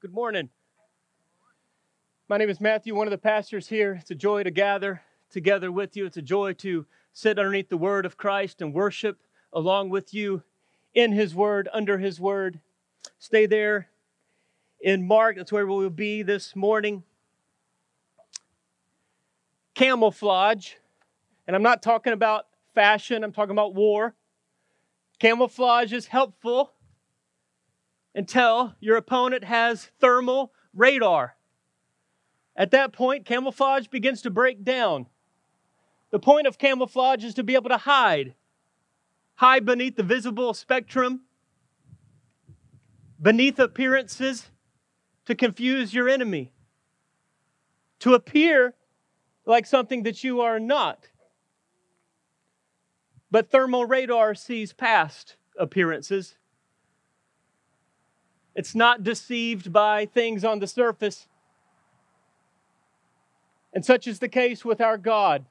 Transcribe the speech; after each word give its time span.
Good 0.00 0.14
morning. 0.14 0.48
My 2.28 2.36
name 2.36 2.50
is 2.50 2.60
Matthew, 2.60 2.94
one 2.94 3.08
of 3.08 3.10
the 3.10 3.18
pastors 3.18 3.66
here. 3.66 3.98
It's 4.00 4.12
a 4.12 4.14
joy 4.14 4.44
to 4.44 4.50
gather 4.52 5.02
together 5.28 5.72
with 5.72 5.96
you. 5.96 6.06
It's 6.06 6.16
a 6.16 6.22
joy 6.22 6.52
to 6.52 6.86
sit 7.12 7.36
underneath 7.36 7.68
the 7.68 7.76
word 7.76 8.06
of 8.06 8.16
Christ 8.16 8.62
and 8.62 8.72
worship 8.72 9.18
along 9.52 9.90
with 9.90 10.14
you 10.14 10.44
in 10.94 11.10
his 11.10 11.34
word, 11.34 11.68
under 11.72 11.98
his 11.98 12.20
word. 12.20 12.60
Stay 13.18 13.46
there 13.46 13.88
in 14.80 15.04
Mark. 15.04 15.34
That's 15.34 15.50
where 15.50 15.66
we 15.66 15.74
will 15.74 15.90
be 15.90 16.22
this 16.22 16.54
morning. 16.54 17.02
Camouflage, 19.74 20.74
and 21.48 21.56
I'm 21.56 21.64
not 21.64 21.82
talking 21.82 22.12
about 22.12 22.46
fashion, 22.72 23.24
I'm 23.24 23.32
talking 23.32 23.50
about 23.50 23.74
war. 23.74 24.14
Camouflage 25.18 25.92
is 25.92 26.06
helpful 26.06 26.70
until 28.14 28.74
your 28.80 28.96
opponent 28.96 29.44
has 29.44 29.90
thermal 30.00 30.52
radar. 30.74 31.36
At 32.56 32.70
that 32.72 32.92
point, 32.92 33.24
camouflage 33.24 33.86
begins 33.86 34.22
to 34.22 34.30
break 34.30 34.64
down. 34.64 35.06
The 36.10 36.18
point 36.18 36.46
of 36.46 36.58
camouflage 36.58 37.22
is 37.24 37.34
to 37.34 37.44
be 37.44 37.54
able 37.54 37.68
to 37.68 37.76
hide, 37.76 38.34
hide 39.36 39.64
beneath 39.64 39.96
the 39.96 40.02
visible 40.02 40.54
spectrum, 40.54 41.22
beneath 43.20 43.58
appearances, 43.58 44.50
to 45.26 45.34
confuse 45.34 45.92
your 45.92 46.08
enemy, 46.08 46.52
to 47.98 48.14
appear 48.14 48.74
like 49.44 49.66
something 49.66 50.02
that 50.04 50.24
you 50.24 50.40
are 50.40 50.58
not. 50.58 51.10
But 53.30 53.50
thermal 53.50 53.84
radar 53.84 54.34
sees 54.34 54.72
past 54.72 55.36
appearances 55.58 56.37
it's 58.54 58.74
not 58.74 59.02
deceived 59.02 59.72
by 59.72 60.06
things 60.06 60.44
on 60.44 60.58
the 60.58 60.66
surface. 60.66 61.28
And 63.72 63.84
such 63.84 64.06
is 64.06 64.18
the 64.18 64.28
case 64.28 64.64
with 64.64 64.80
our 64.80 64.98
God. 64.98 65.44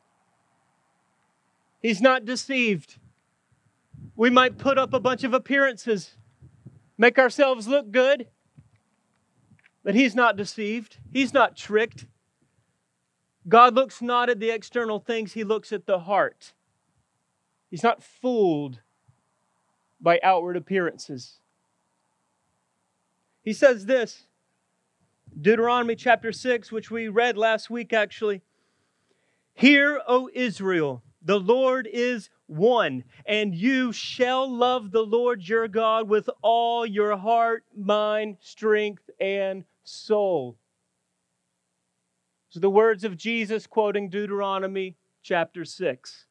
He's 1.82 2.02
not 2.02 2.26
deceived. 2.26 2.98
We 4.16 4.30
might 4.30 4.58
put 4.58 4.78
up 4.78 4.94
a 4.94 5.00
bunch 5.00 5.24
of 5.24 5.34
appearances, 5.34 6.16
make 6.98 7.20
ourselves 7.20 7.68
look 7.68 7.92
good, 7.92 8.28
but 9.84 9.96
He's 9.96 10.16
not 10.16 10.36
deceived. 10.36 10.98
He's 11.14 11.34
not 11.34 11.56
tricked. 11.56 12.08
God 13.48 13.76
looks 13.76 14.02
not 14.02 14.30
at 14.30 14.40
the 14.40 14.50
external 14.50 15.00
things, 15.00 15.34
He 15.34 15.44
looks 15.44 15.72
at 15.72 15.86
the 15.86 16.00
heart. 16.00 16.54
He's 17.70 17.84
not 17.84 18.04
fooled 18.04 18.82
by 20.02 20.20
outward 20.24 20.58
appearances. 20.58 21.40
He 23.48 23.54
says 23.54 23.86
this 23.86 24.26
Deuteronomy 25.40 25.96
chapter 25.96 26.34
6, 26.34 26.70
which 26.70 26.92
we 26.92 27.08
read 27.08 27.38
last 27.38 27.70
week 27.70 27.94
actually. 27.94 28.42
Hear, 29.54 30.02
O 30.06 30.30
Israel, 30.34 31.02
the 31.22 31.40
Lord 31.40 31.88
is 31.90 32.30
one, 32.48 33.06
and 33.26 33.56
you 33.56 33.94
shall 33.94 34.54
love 34.54 34.92
the 34.92 35.02
Lord 35.02 35.48
your 35.48 35.70
God 35.70 36.10
with 36.10 36.30
all 36.42 36.86
your 36.86 37.16
heart, 37.16 37.64
mind, 37.74 38.36
strength, 38.42 39.10
and 39.18 39.64
soul. 39.86 40.58
So 42.50 42.60
the 42.60 42.70
words 42.70 43.06
of 43.06 43.16
Jesus 43.16 43.66
quoting 43.66 44.10
Deuteronomy 44.10 44.98
chapter 45.24 45.64
6. 45.64 46.27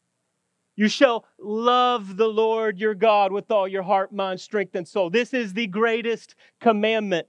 You 0.76 0.88
shall 0.88 1.24
love 1.38 2.18
the 2.18 2.28
Lord 2.28 2.78
your 2.78 2.94
God 2.94 3.32
with 3.32 3.50
all 3.50 3.66
your 3.66 3.82
heart, 3.82 4.12
mind, 4.12 4.40
strength, 4.40 4.74
and 4.74 4.86
soul. 4.86 5.08
This 5.08 5.32
is 5.32 5.54
the 5.54 5.66
greatest 5.66 6.34
commandment. 6.60 7.28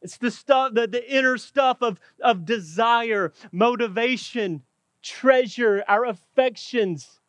It's 0.00 0.16
the 0.16 0.30
stuff, 0.30 0.72
the, 0.72 0.86
the 0.86 1.14
inner 1.14 1.36
stuff 1.36 1.82
of, 1.82 2.00
of 2.22 2.46
desire, 2.46 3.34
motivation, 3.52 4.62
treasure, 5.02 5.84
our 5.86 6.06
affections. 6.06 7.20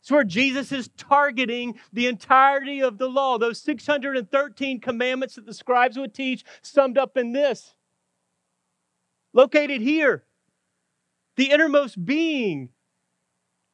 It's 0.00 0.12
where 0.12 0.22
Jesus 0.22 0.70
is 0.70 0.90
targeting 0.96 1.78
the 1.92 2.06
entirety 2.06 2.80
of 2.80 2.98
the 2.98 3.08
law, 3.08 3.36
those 3.36 3.60
613 3.60 4.80
commandments 4.80 5.34
that 5.34 5.44
the 5.44 5.52
scribes 5.52 5.98
would 5.98 6.14
teach, 6.14 6.44
summed 6.62 6.98
up 6.98 7.16
in 7.16 7.32
this. 7.32 7.74
Located 9.32 9.80
here, 9.80 10.24
the 11.34 11.50
innermost 11.50 12.04
being 12.04 12.70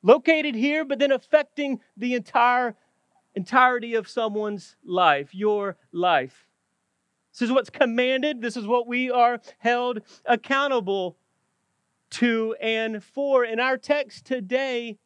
located 0.04 0.54
here, 0.54 0.84
but 0.84 1.00
then 1.00 1.10
affecting 1.10 1.80
the 1.96 2.14
entire 2.14 2.76
entirety 3.34 3.94
of 3.94 4.06
someone's 4.06 4.76
life, 4.84 5.34
your 5.34 5.76
life. 5.90 6.46
This 7.32 7.42
is 7.42 7.50
what's 7.50 7.70
commanded. 7.70 8.40
This 8.40 8.56
is 8.56 8.64
what 8.64 8.86
we 8.86 9.10
are 9.10 9.40
held 9.58 10.02
accountable 10.24 11.16
to 12.10 12.54
and 12.60 13.02
for. 13.02 13.44
In 13.44 13.58
our 13.58 13.76
text 13.76 14.24
today, 14.24 14.98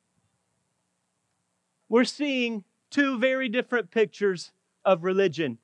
we're 1.88 2.04
seeing 2.04 2.64
two 2.90 3.18
very 3.18 3.48
different 3.48 3.90
pictures 3.90 4.52
of 4.84 5.04
religion. 5.04 5.56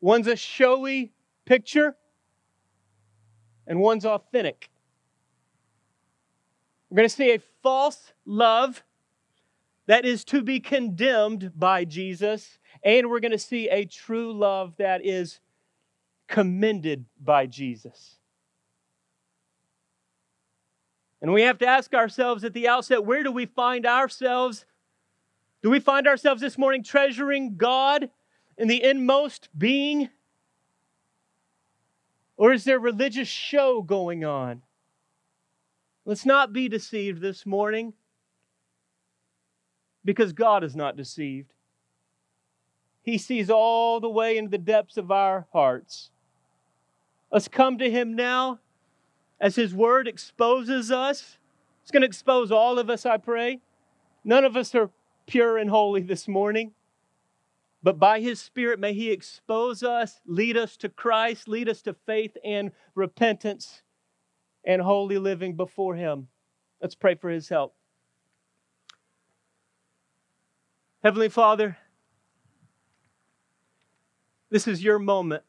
One's 0.00 0.26
a 0.26 0.36
showy 0.36 1.12
picture, 1.46 1.96
and 3.66 3.80
one's 3.80 4.04
authentic. 4.04 4.68
We're 6.90 6.96
going 6.96 7.08
to 7.08 7.14
see 7.14 7.32
a 7.32 7.42
false 7.62 8.12
love 8.24 8.82
that 9.86 10.04
is 10.04 10.24
to 10.26 10.42
be 10.42 10.60
condemned 10.60 11.52
by 11.56 11.84
Jesus, 11.84 12.58
and 12.82 13.10
we're 13.10 13.20
going 13.20 13.32
to 13.32 13.38
see 13.38 13.68
a 13.68 13.84
true 13.84 14.32
love 14.32 14.74
that 14.78 15.04
is 15.04 15.40
commended 16.28 17.04
by 17.22 17.46
Jesus. 17.46 18.16
And 21.20 21.32
we 21.32 21.42
have 21.42 21.58
to 21.58 21.66
ask 21.66 21.94
ourselves 21.94 22.44
at 22.44 22.52
the 22.52 22.68
outset 22.68 23.04
where 23.04 23.22
do 23.22 23.32
we 23.32 23.46
find 23.46 23.86
ourselves? 23.86 24.66
Do 25.62 25.70
we 25.70 25.80
find 25.80 26.06
ourselves 26.06 26.42
this 26.42 26.58
morning 26.58 26.82
treasuring 26.82 27.56
God 27.56 28.10
in 28.58 28.68
the 28.68 28.82
inmost 28.82 29.48
being? 29.56 30.10
Or 32.36 32.52
is 32.52 32.64
there 32.64 32.76
a 32.76 32.80
religious 32.80 33.28
show 33.28 33.80
going 33.80 34.24
on? 34.24 34.62
Let's 36.06 36.26
not 36.26 36.52
be 36.52 36.68
deceived 36.68 37.22
this 37.22 37.46
morning 37.46 37.94
because 40.04 40.34
God 40.34 40.62
is 40.62 40.76
not 40.76 40.96
deceived. 40.96 41.52
He 43.02 43.16
sees 43.16 43.48
all 43.48 44.00
the 44.00 44.08
way 44.08 44.36
into 44.36 44.50
the 44.50 44.58
depths 44.58 44.96
of 44.96 45.10
our 45.10 45.46
hearts. 45.52 46.10
Let's 47.32 47.48
come 47.48 47.78
to 47.78 47.90
Him 47.90 48.14
now 48.14 48.60
as 49.40 49.56
His 49.56 49.74
Word 49.74 50.06
exposes 50.06 50.90
us. 50.90 51.38
It's 51.82 51.90
going 51.90 52.02
to 52.02 52.06
expose 52.06 52.50
all 52.50 52.78
of 52.78 52.90
us, 52.90 53.06
I 53.06 53.16
pray. 53.16 53.60
None 54.24 54.44
of 54.44 54.56
us 54.56 54.74
are 54.74 54.90
pure 55.26 55.56
and 55.58 55.70
holy 55.70 56.02
this 56.02 56.28
morning. 56.28 56.72
But 57.82 57.98
by 57.98 58.20
His 58.20 58.40
Spirit, 58.40 58.78
may 58.78 58.92
He 58.92 59.10
expose 59.10 59.82
us, 59.82 60.20
lead 60.26 60.56
us 60.56 60.76
to 60.78 60.88
Christ, 60.90 61.48
lead 61.48 61.68
us 61.68 61.80
to 61.82 61.94
faith 62.06 62.36
and 62.44 62.72
repentance 62.94 63.82
and 64.66 64.82
holy 64.82 65.18
living 65.18 65.56
before 65.56 65.94
Him. 65.94 66.28
Let's 66.80 66.94
pray 66.94 67.14
for 67.14 67.30
His 67.30 67.48
help. 67.48 67.74
Heavenly 71.02 71.28
Father, 71.28 71.76
this 74.50 74.66
is 74.66 74.82
your 74.82 74.98
moment. 74.98 75.42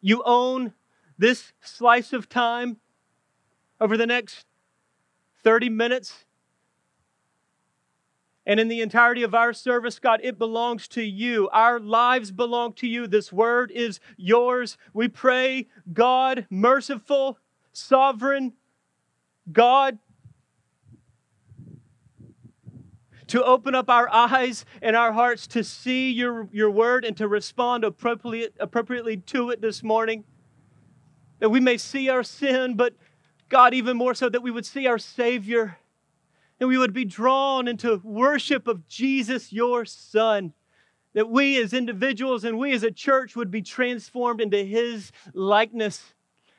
You 0.00 0.22
own 0.24 0.72
this 1.18 1.52
slice 1.60 2.12
of 2.12 2.28
time 2.28 2.78
over 3.80 3.96
the 3.96 4.06
next 4.06 4.46
30 5.42 5.68
minutes 5.68 6.24
and 8.48 8.58
in 8.58 8.68
the 8.68 8.80
entirety 8.80 9.22
of 9.22 9.34
our 9.34 9.52
service, 9.52 9.98
God, 9.98 10.20
it 10.22 10.38
belongs 10.38 10.88
to 10.88 11.02
you. 11.02 11.50
Our 11.52 11.78
lives 11.78 12.30
belong 12.30 12.72
to 12.74 12.86
you. 12.86 13.06
This 13.06 13.30
word 13.30 13.70
is 13.70 14.00
yours. 14.16 14.78
We 14.94 15.06
pray, 15.08 15.68
God, 15.92 16.46
merciful, 16.48 17.38
sovereign, 17.74 18.54
God, 19.52 19.98
to 23.26 23.44
open 23.44 23.74
up 23.74 23.90
our 23.90 24.08
eyes 24.08 24.64
and 24.80 24.96
our 24.96 25.12
hearts 25.12 25.46
to 25.48 25.62
see 25.62 26.10
your, 26.10 26.48
your 26.50 26.70
word 26.70 27.04
and 27.04 27.18
to 27.18 27.28
respond 27.28 27.84
appropriately, 27.84 28.48
appropriately 28.58 29.18
to 29.18 29.50
it 29.50 29.60
this 29.60 29.82
morning. 29.82 30.24
That 31.40 31.50
we 31.50 31.60
may 31.60 31.76
see 31.76 32.08
our 32.08 32.22
sin, 32.22 32.76
but 32.76 32.94
God, 33.50 33.74
even 33.74 33.98
more 33.98 34.14
so, 34.14 34.30
that 34.30 34.42
we 34.42 34.50
would 34.50 34.64
see 34.64 34.86
our 34.86 34.98
Savior 34.98 35.76
and 36.60 36.68
we 36.68 36.78
would 36.78 36.92
be 36.92 37.04
drawn 37.04 37.68
into 37.68 38.00
worship 38.02 38.66
of 38.66 38.86
Jesus, 38.88 39.52
your 39.52 39.84
Son. 39.84 40.52
That 41.14 41.30
we 41.30 41.60
as 41.62 41.72
individuals 41.72 42.44
and 42.44 42.58
we 42.58 42.72
as 42.72 42.82
a 42.82 42.90
church 42.90 43.34
would 43.34 43.50
be 43.50 43.62
transformed 43.62 44.40
into 44.40 44.62
His 44.64 45.10
likeness. 45.32 46.14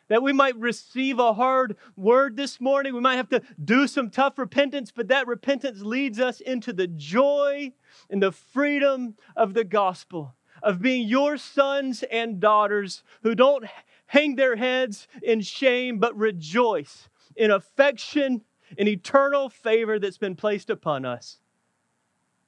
That 0.07 0.24
we 0.24 0.34
might 0.34 0.57
receive 0.57 1.19
a 1.19 1.34
hard 1.34 1.78
word 1.96 2.36
this 2.36 2.60
morning. 2.60 2.94
We 2.94 3.00
might 3.00 3.18
have 3.18 3.30
to 3.30 3.42
do 3.63 3.88
some 3.88 4.10
tough 4.10 4.40
repentance, 4.40 4.92
but 4.92 5.07
that 5.10 5.28
repentance 5.28 5.81
leads 5.81 6.19
us 6.19 6.42
into 6.42 6.74
the 6.74 6.88
joy 6.88 7.74
and 8.10 8.24
the 8.24 8.31
freedom 8.31 9.16
of 9.36 9.54
the 9.54 9.63
gospel 9.63 10.34
of 10.63 10.81
being 10.81 11.07
your 11.07 11.38
sons 11.38 12.04
and 12.12 12.40
daughters 12.40 13.04
who 13.24 13.36
don't 13.36 13.66
hang 14.07 14.36
their 14.36 14.56
heads 14.56 15.07
in 15.22 15.42
shame, 15.42 16.00
but 16.00 16.18
rejoice 16.18 17.07
in 17.36 17.52
affection 17.52 18.42
and 18.77 18.88
eternal 18.88 19.50
favor 19.50 20.00
that's 20.00 20.18
been 20.18 20.36
placed 20.36 20.69
upon 20.69 21.06
us. 21.06 21.39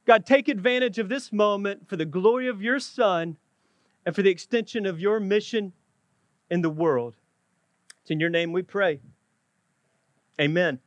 God, 0.06 0.26
take 0.26 0.48
advantage 0.48 0.98
of 0.98 1.10
this 1.10 1.32
moment 1.32 1.88
for 1.88 1.96
the 1.96 2.06
glory 2.06 2.48
of 2.48 2.62
your 2.62 2.80
Son 2.80 3.38
and 4.06 4.16
for 4.16 4.22
the 4.22 4.32
extension 4.32 4.86
of 4.86 5.00
your 5.00 5.20
mission 5.20 5.74
in 6.50 6.62
the 6.62 6.70
world. 6.70 7.16
It's 8.02 8.12
in 8.12 8.20
your 8.20 8.30
name 8.30 8.52
we 8.52 8.64
pray. 8.64 9.00
Amen. 10.40 10.80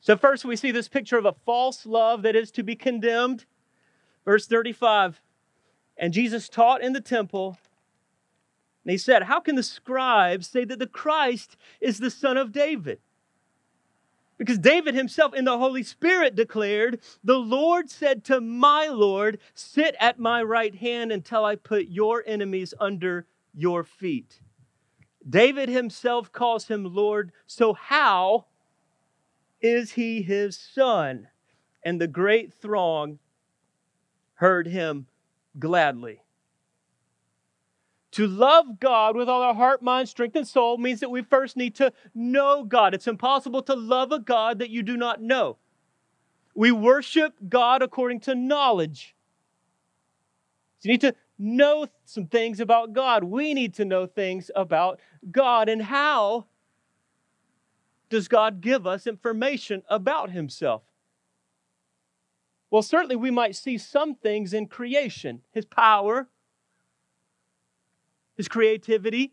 So, 0.00 0.16
first, 0.16 0.44
we 0.44 0.56
see 0.56 0.72
this 0.72 0.88
picture 0.88 1.16
of 1.16 1.24
a 1.24 1.36
false 1.46 1.86
love 1.86 2.22
that 2.22 2.34
is 2.34 2.50
to 2.52 2.64
be 2.64 2.74
condemned. 2.74 3.44
Verse 4.24 4.46
35 4.46 5.20
And 5.96 6.12
Jesus 6.12 6.48
taught 6.48 6.82
in 6.82 6.92
the 6.92 7.00
temple, 7.00 7.58
and 8.84 8.90
he 8.90 8.98
said, 8.98 9.24
How 9.24 9.38
can 9.38 9.54
the 9.54 9.62
scribes 9.62 10.48
say 10.48 10.64
that 10.64 10.80
the 10.80 10.88
Christ 10.88 11.56
is 11.80 11.98
the 11.98 12.10
son 12.10 12.36
of 12.36 12.50
David? 12.50 12.98
Because 14.42 14.58
David 14.58 14.96
himself 14.96 15.34
in 15.34 15.44
the 15.44 15.56
Holy 15.56 15.84
Spirit 15.84 16.34
declared, 16.34 16.98
The 17.22 17.38
Lord 17.38 17.88
said 17.88 18.24
to 18.24 18.40
my 18.40 18.88
Lord, 18.88 19.38
Sit 19.54 19.94
at 20.00 20.18
my 20.18 20.42
right 20.42 20.74
hand 20.74 21.12
until 21.12 21.44
I 21.44 21.54
put 21.54 21.86
your 21.86 22.24
enemies 22.26 22.74
under 22.80 23.28
your 23.54 23.84
feet. 23.84 24.40
David 25.30 25.68
himself 25.68 26.32
calls 26.32 26.66
him 26.66 26.92
Lord, 26.92 27.30
so 27.46 27.72
how 27.72 28.46
is 29.60 29.92
he 29.92 30.22
his 30.22 30.58
son? 30.58 31.28
And 31.84 32.00
the 32.00 32.08
great 32.08 32.52
throng 32.52 33.20
heard 34.34 34.66
him 34.66 35.06
gladly. 35.56 36.21
To 38.12 38.26
love 38.26 38.78
God 38.78 39.16
with 39.16 39.28
all 39.28 39.42
our 39.42 39.54
heart, 39.54 39.82
mind, 39.82 40.08
strength, 40.08 40.36
and 40.36 40.46
soul 40.46 40.76
means 40.76 41.00
that 41.00 41.10
we 41.10 41.22
first 41.22 41.56
need 41.56 41.74
to 41.76 41.92
know 42.14 42.62
God. 42.62 42.94
It's 42.94 43.06
impossible 43.06 43.62
to 43.62 43.74
love 43.74 44.12
a 44.12 44.18
God 44.18 44.58
that 44.58 44.70
you 44.70 44.82
do 44.82 44.96
not 44.96 45.22
know. 45.22 45.56
We 46.54 46.72
worship 46.72 47.34
God 47.48 47.82
according 47.82 48.20
to 48.20 48.34
knowledge. 48.34 49.16
So 50.78 50.88
you 50.88 50.92
need 50.92 51.00
to 51.00 51.14
know 51.38 51.86
some 52.04 52.26
things 52.26 52.60
about 52.60 52.92
God. 52.92 53.24
We 53.24 53.54
need 53.54 53.74
to 53.74 53.84
know 53.84 54.06
things 54.06 54.50
about 54.54 55.00
God. 55.30 55.70
And 55.70 55.80
how 55.80 56.46
does 58.10 58.28
God 58.28 58.60
give 58.60 58.86
us 58.86 59.06
information 59.06 59.82
about 59.88 60.30
Himself? 60.30 60.82
Well, 62.70 62.82
certainly 62.82 63.16
we 63.16 63.30
might 63.30 63.56
see 63.56 63.78
some 63.78 64.14
things 64.14 64.52
in 64.52 64.66
creation 64.66 65.40
His 65.50 65.64
power, 65.64 66.28
His 68.36 68.48
creativity. 68.48 69.32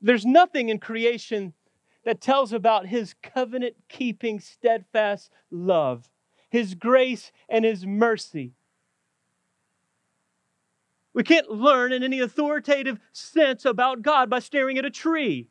There's 0.00 0.24
nothing 0.24 0.68
in 0.68 0.78
creation 0.78 1.54
that 2.04 2.20
tells 2.20 2.52
about 2.52 2.86
His 2.86 3.14
covenant 3.22 3.76
keeping, 3.88 4.40
steadfast 4.40 5.30
love, 5.50 6.10
His 6.50 6.74
grace, 6.74 7.30
and 7.48 7.64
His 7.64 7.86
mercy. 7.86 8.52
We 11.14 11.22
can't 11.22 11.50
learn 11.50 11.92
in 11.92 12.02
any 12.02 12.20
authoritative 12.20 12.98
sense 13.12 13.64
about 13.64 14.02
God 14.02 14.30
by 14.30 14.38
staring 14.38 14.78
at 14.78 14.84
a 14.84 14.90
tree. 14.90 15.48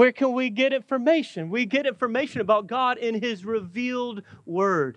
Where 0.00 0.12
can 0.12 0.32
we 0.32 0.48
get 0.48 0.72
information? 0.72 1.50
We 1.50 1.66
get 1.66 1.84
information 1.84 2.40
about 2.40 2.66
God 2.66 2.96
in 2.96 3.20
His 3.20 3.44
revealed 3.44 4.22
Word. 4.46 4.96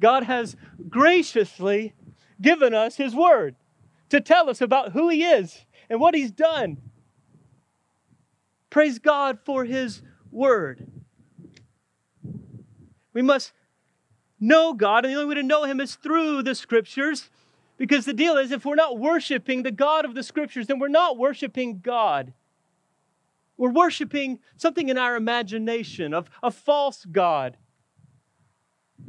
God 0.00 0.22
has 0.22 0.54
graciously 0.88 1.94
given 2.40 2.72
us 2.72 2.94
His 2.94 3.12
Word 3.12 3.56
to 4.08 4.20
tell 4.20 4.48
us 4.48 4.60
about 4.60 4.92
who 4.92 5.08
He 5.08 5.24
is 5.24 5.64
and 5.88 5.98
what 5.98 6.14
He's 6.14 6.30
done. 6.30 6.76
Praise 8.70 9.00
God 9.00 9.40
for 9.44 9.64
His 9.64 10.00
Word. 10.30 10.86
We 13.12 13.22
must 13.22 13.52
know 14.38 14.74
God, 14.74 15.04
and 15.04 15.12
the 15.12 15.18
only 15.18 15.34
way 15.34 15.40
to 15.40 15.42
know 15.42 15.64
Him 15.64 15.80
is 15.80 15.96
through 15.96 16.44
the 16.44 16.54
Scriptures. 16.54 17.30
Because 17.76 18.04
the 18.04 18.14
deal 18.14 18.36
is, 18.36 18.52
if 18.52 18.64
we're 18.64 18.76
not 18.76 18.96
worshiping 18.96 19.64
the 19.64 19.72
God 19.72 20.04
of 20.04 20.14
the 20.14 20.22
Scriptures, 20.22 20.68
then 20.68 20.78
we're 20.78 20.86
not 20.86 21.18
worshiping 21.18 21.80
God. 21.80 22.32
We're 23.60 23.68
worshiping 23.68 24.38
something 24.56 24.88
in 24.88 24.96
our 24.96 25.16
imagination 25.16 26.14
of 26.14 26.30
a 26.42 26.50
false 26.50 27.04
God, 27.04 27.58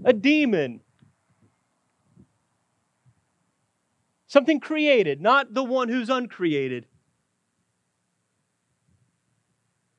a 0.04 0.12
demon, 0.12 0.82
something 4.28 4.60
created, 4.60 5.22
not 5.22 5.54
the 5.54 5.64
one 5.64 5.88
who's 5.88 6.10
uncreated. 6.10 6.86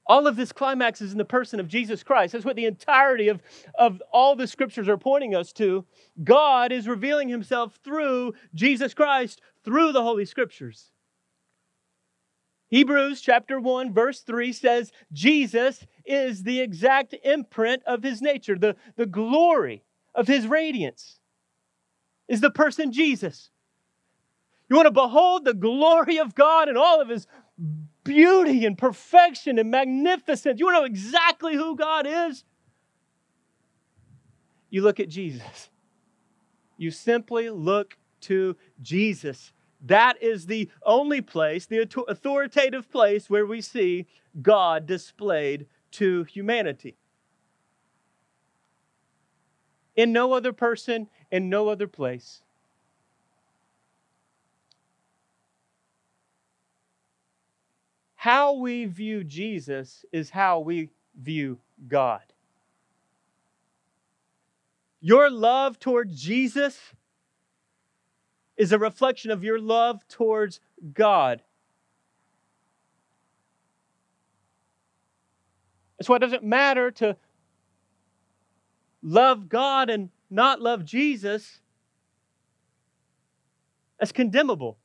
All 0.04 0.26
of 0.26 0.36
this 0.36 0.52
climaxes 0.52 1.12
in 1.12 1.18
the 1.18 1.24
person 1.24 1.58
of 1.58 1.66
Jesus 1.66 2.02
Christ. 2.02 2.34
That's 2.34 2.44
what 2.44 2.56
the 2.56 2.66
entirety 2.66 3.28
of, 3.28 3.40
of 3.76 4.02
all 4.12 4.36
the 4.36 4.46
scriptures 4.46 4.86
are 4.86 4.98
pointing 4.98 5.34
us 5.34 5.50
to. 5.54 5.86
God 6.22 6.72
is 6.72 6.86
revealing 6.86 7.30
himself 7.30 7.78
through 7.82 8.34
Jesus 8.54 8.92
Christ, 8.92 9.40
through 9.64 9.92
the 9.92 10.02
Holy 10.02 10.26
Scriptures. 10.26 10.92
Hebrews 12.72 13.20
chapter 13.20 13.60
1, 13.60 13.92
verse 13.92 14.22
3 14.22 14.50
says, 14.50 14.92
Jesus 15.12 15.84
is 16.06 16.42
the 16.42 16.62
exact 16.62 17.14
imprint 17.22 17.82
of 17.84 18.02
his 18.02 18.22
nature, 18.22 18.56
the, 18.56 18.76
the 18.96 19.04
glory 19.04 19.84
of 20.14 20.26
his 20.26 20.46
radiance 20.46 21.18
is 22.28 22.40
the 22.40 22.50
person 22.50 22.90
Jesus. 22.90 23.50
You 24.70 24.76
want 24.76 24.86
to 24.86 24.90
behold 24.90 25.44
the 25.44 25.52
glory 25.52 26.18
of 26.18 26.34
God 26.34 26.70
and 26.70 26.78
all 26.78 27.02
of 27.02 27.10
his 27.10 27.26
beauty 28.04 28.64
and 28.64 28.78
perfection 28.78 29.58
and 29.58 29.70
magnificence. 29.70 30.58
You 30.58 30.64
want 30.64 30.76
to 30.76 30.80
know 30.80 30.86
exactly 30.86 31.54
who 31.54 31.76
God 31.76 32.06
is? 32.08 32.42
You 34.70 34.80
look 34.80 34.98
at 34.98 35.10
Jesus. 35.10 35.68
You 36.78 36.90
simply 36.90 37.50
look 37.50 37.98
to 38.22 38.56
Jesus 38.80 39.52
that 39.82 40.22
is 40.22 40.46
the 40.46 40.70
only 40.84 41.20
place, 41.20 41.66
the 41.66 41.88
authoritative 42.08 42.90
place 42.90 43.28
where 43.28 43.44
we 43.44 43.60
see 43.60 44.06
God 44.40 44.86
displayed 44.86 45.66
to 45.92 46.24
humanity. 46.24 46.96
In 49.96 50.12
no 50.12 50.32
other 50.32 50.52
person, 50.52 51.08
in 51.30 51.50
no 51.50 51.68
other 51.68 51.88
place. 51.88 52.42
How 58.14 58.52
we 58.52 58.84
view 58.84 59.24
Jesus 59.24 60.04
is 60.12 60.30
how 60.30 60.60
we 60.60 60.90
view 61.20 61.58
God. 61.88 62.22
Your 65.00 65.28
love 65.28 65.80
toward 65.80 66.14
Jesus 66.14 66.78
is 68.62 68.70
a 68.70 68.78
reflection 68.78 69.32
of 69.32 69.42
your 69.42 69.58
love 69.58 70.06
towards 70.06 70.60
God. 70.94 71.42
That's 75.98 76.08
why 76.08 76.14
it 76.14 76.20
doesn't 76.20 76.44
matter 76.44 76.92
to 76.92 77.16
love 79.02 79.48
God 79.48 79.90
and 79.90 80.10
not 80.30 80.60
love 80.60 80.84
Jesus. 80.84 81.58
That's 83.98 84.12
condemnable. 84.12 84.78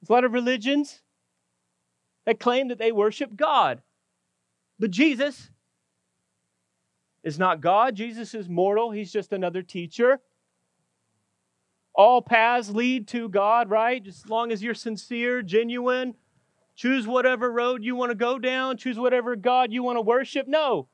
There's 0.00 0.10
a 0.10 0.12
lot 0.14 0.24
of 0.24 0.32
religions 0.32 1.00
that 2.24 2.40
claim 2.40 2.68
that 2.68 2.78
they 2.78 2.90
worship 2.90 3.36
God. 3.36 3.82
But 4.80 4.90
Jesus 4.90 5.50
is 7.22 7.38
not 7.38 7.60
God. 7.60 7.94
Jesus 7.94 8.34
is 8.34 8.48
mortal. 8.48 8.90
He's 8.90 9.12
just 9.12 9.32
another 9.32 9.62
teacher. 9.62 10.18
All 11.96 12.20
paths 12.20 12.68
lead 12.68 13.08
to 13.08 13.28
God, 13.28 13.70
right? 13.70 14.06
As 14.06 14.28
long 14.28 14.52
as 14.52 14.62
you're 14.62 14.74
sincere, 14.74 15.40
genuine, 15.40 16.14
choose 16.74 17.06
whatever 17.06 17.50
road 17.50 17.82
you 17.82 17.96
want 17.96 18.10
to 18.10 18.14
go 18.14 18.38
down, 18.38 18.76
choose 18.76 18.98
whatever 18.98 19.34
God 19.34 19.72
you 19.72 19.82
want 19.82 19.96
to 19.96 20.02
worship. 20.02 20.46
No. 20.46 20.88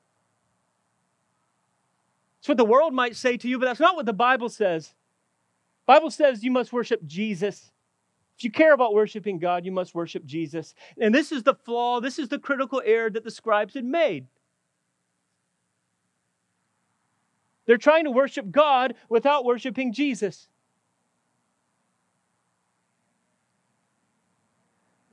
It's 2.38 2.49
what 2.49 2.56
the 2.56 2.64
world 2.64 2.94
might 2.94 3.16
say 3.16 3.37
to 3.37 3.49
you, 3.49 3.59
but 3.59 3.66
that's 3.66 3.80
not 3.80 3.97
what 3.97 4.06
the 4.06 4.12
Bible 4.12 4.49
says. 4.49 4.94
Bible 5.87 6.11
says 6.11 6.44
you 6.44 6.52
must 6.52 6.73
worship 6.73 7.04
Jesus. 7.04 7.73
If 8.38 8.44
you 8.44 8.52
care 8.52 8.73
about 8.73 8.94
worshiping 8.94 9.40
God, 9.40 9.64
you 9.64 9.73
must 9.73 9.94
worship 9.97 10.25
Jesus. 10.25 10.75
And 11.00 11.12
this 11.12 11.32
is 11.32 11.42
the 11.42 11.54
flaw, 11.54 12.00
this 12.00 12.18
is 12.18 12.28
the 12.28 12.38
critical 12.38 12.80
error 12.85 13.11
that 13.11 13.25
the 13.25 13.30
scribes 13.30 13.75
had 13.75 13.85
made. 13.85 14.26
They're 17.66 17.76
trying 17.76 18.04
to 18.04 18.11
worship 18.11 18.50
God 18.50 18.94
without 19.09 19.44
worshiping 19.44 19.92
Jesus. 19.92 20.49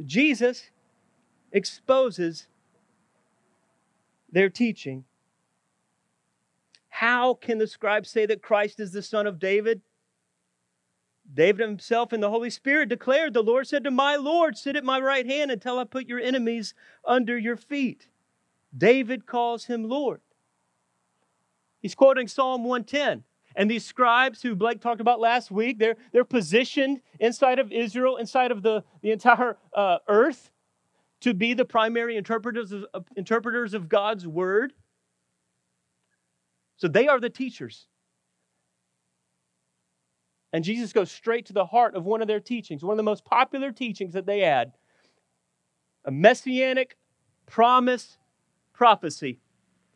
Jesus 0.06 0.70
exposes 1.52 2.48
their 4.32 4.50
teaching. 4.50 5.06
How 6.90 7.34
can 7.34 7.58
the 7.58 7.68
scribes 7.68 8.10
say 8.10 8.26
that 8.26 8.42
Christ 8.42 8.80
is 8.80 8.92
the 8.92 9.02
son 9.02 9.28
of 9.28 9.40
David? 9.40 9.82
David 11.32 11.62
himself 11.62 12.12
and 12.12 12.24
the 12.24 12.30
Holy 12.30 12.50
Spirit 12.50 12.90
declared, 12.90 13.34
The 13.34 13.44
Lord 13.44 13.68
said 13.68 13.84
to 13.84 13.92
my 13.92 14.16
Lord, 14.16 14.58
Sit 14.58 14.76
at 14.76 14.84
my 14.84 15.00
right 15.00 15.26
hand 15.26 15.52
until 15.52 15.78
I 15.78 15.84
put 15.84 16.08
your 16.08 16.20
enemies 16.20 16.74
under 17.06 17.38
your 17.38 17.56
feet. 17.56 18.08
David 18.76 19.26
calls 19.26 19.66
him 19.66 19.84
Lord. 19.84 20.22
He's 21.82 21.96
quoting 21.96 22.28
Psalm 22.28 22.64
110. 22.64 23.24
And 23.60 23.70
these 23.70 23.86
scribes 23.86 24.42
who 24.42 24.56
Blake 24.56 24.80
talked 24.80 25.02
about 25.02 25.20
last 25.20 25.52
week, 25.52 25.80
they're, 25.80 25.98
they're 26.14 26.24
positioned 26.24 27.02
inside 27.20 27.60
of 27.60 27.74
Israel, 27.74 28.16
inside 28.16 28.52
of 28.52 28.62
the, 28.64 28.86
the 29.02 29.12
entire 29.12 29.58
uh, 29.76 29.98
earth, 30.08 30.50
to 31.20 31.34
be 31.34 31.54
the 31.54 31.66
primary 31.66 32.16
interpreters 32.16 32.72
of, 32.72 32.86
uh, 32.94 33.02
interpreters 33.18 33.74
of 33.74 33.90
God's 33.90 34.26
word. 34.26 34.72
So 36.78 36.88
they 36.88 37.10
are 37.10 37.20
the 37.20 37.30
teachers. 37.30 37.88
And 40.54 40.64
Jesus 40.64 40.94
goes 40.94 41.12
straight 41.12 41.48
to 41.48 41.54
the 41.54 41.66
heart 41.66 41.96
of 41.96 42.06
one 42.06 42.22
of 42.22 42.30
their 42.30 42.40
teachings, 42.40 42.82
one 42.82 42.94
of 42.94 42.98
the 42.98 43.04
most 43.04 43.26
popular 43.26 43.74
teachings 43.74 44.14
that 44.14 44.26
they 44.26 44.40
had 44.40 44.72
a 46.06 46.12
messianic 46.12 46.96
promise 47.46 48.18
prophecy. 48.72 49.42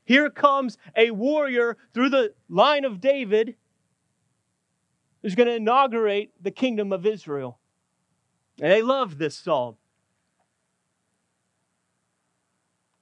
Here 0.06 0.30
comes 0.30 0.78
a 0.96 1.12
warrior 1.12 1.78
through 1.94 2.10
the 2.10 2.34
line 2.50 2.86
of 2.86 3.00
David 3.00 3.56
who's 5.22 5.36
going 5.36 5.48
to 5.48 5.56
inaugurate 5.56 6.32
the 6.42 6.52
kingdom 6.52 6.92
of 6.92 7.06
Israel. 7.06 7.60
And 8.62 8.72
they 8.72 8.82
love 8.82 9.18
this 9.18 9.36
psalm. 9.36 9.78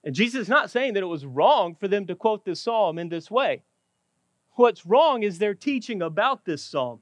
And 0.03 0.15
Jesus 0.15 0.41
is 0.41 0.49
not 0.49 0.71
saying 0.71 0.93
that 0.93 1.03
it 1.03 1.07
was 1.07 1.25
wrong 1.25 1.75
for 1.75 1.87
them 1.87 2.07
to 2.07 2.15
quote 2.15 2.45
this 2.45 2.61
psalm 2.61 2.97
in 2.97 3.09
this 3.09 3.29
way. 3.29 3.63
What's 4.53 4.85
wrong 4.85 5.23
is 5.23 5.39
their 5.39 5.53
teaching 5.53 6.01
about 6.01 6.45
this 6.45 6.63
psalm. 6.63 6.99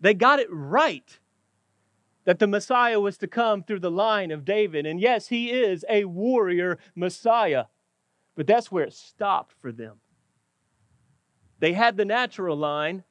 They 0.00 0.14
got 0.14 0.38
it 0.38 0.48
right 0.50 1.18
that 2.24 2.38
the 2.38 2.46
Messiah 2.46 3.00
was 3.00 3.16
to 3.18 3.26
come 3.26 3.62
through 3.62 3.80
the 3.80 3.90
line 3.90 4.30
of 4.30 4.44
David. 4.44 4.84
And 4.84 5.00
yes, 5.00 5.28
he 5.28 5.50
is 5.50 5.84
a 5.88 6.04
warrior 6.04 6.78
Messiah. 6.94 7.64
But 8.38 8.46
that's 8.46 8.70
where 8.70 8.84
it 8.84 8.92
stopped 8.92 9.52
for 9.60 9.72
them. 9.72 9.96
They 11.58 11.72
had 11.72 11.96
the 11.96 12.04
natural 12.04 12.56
line, 12.56 13.02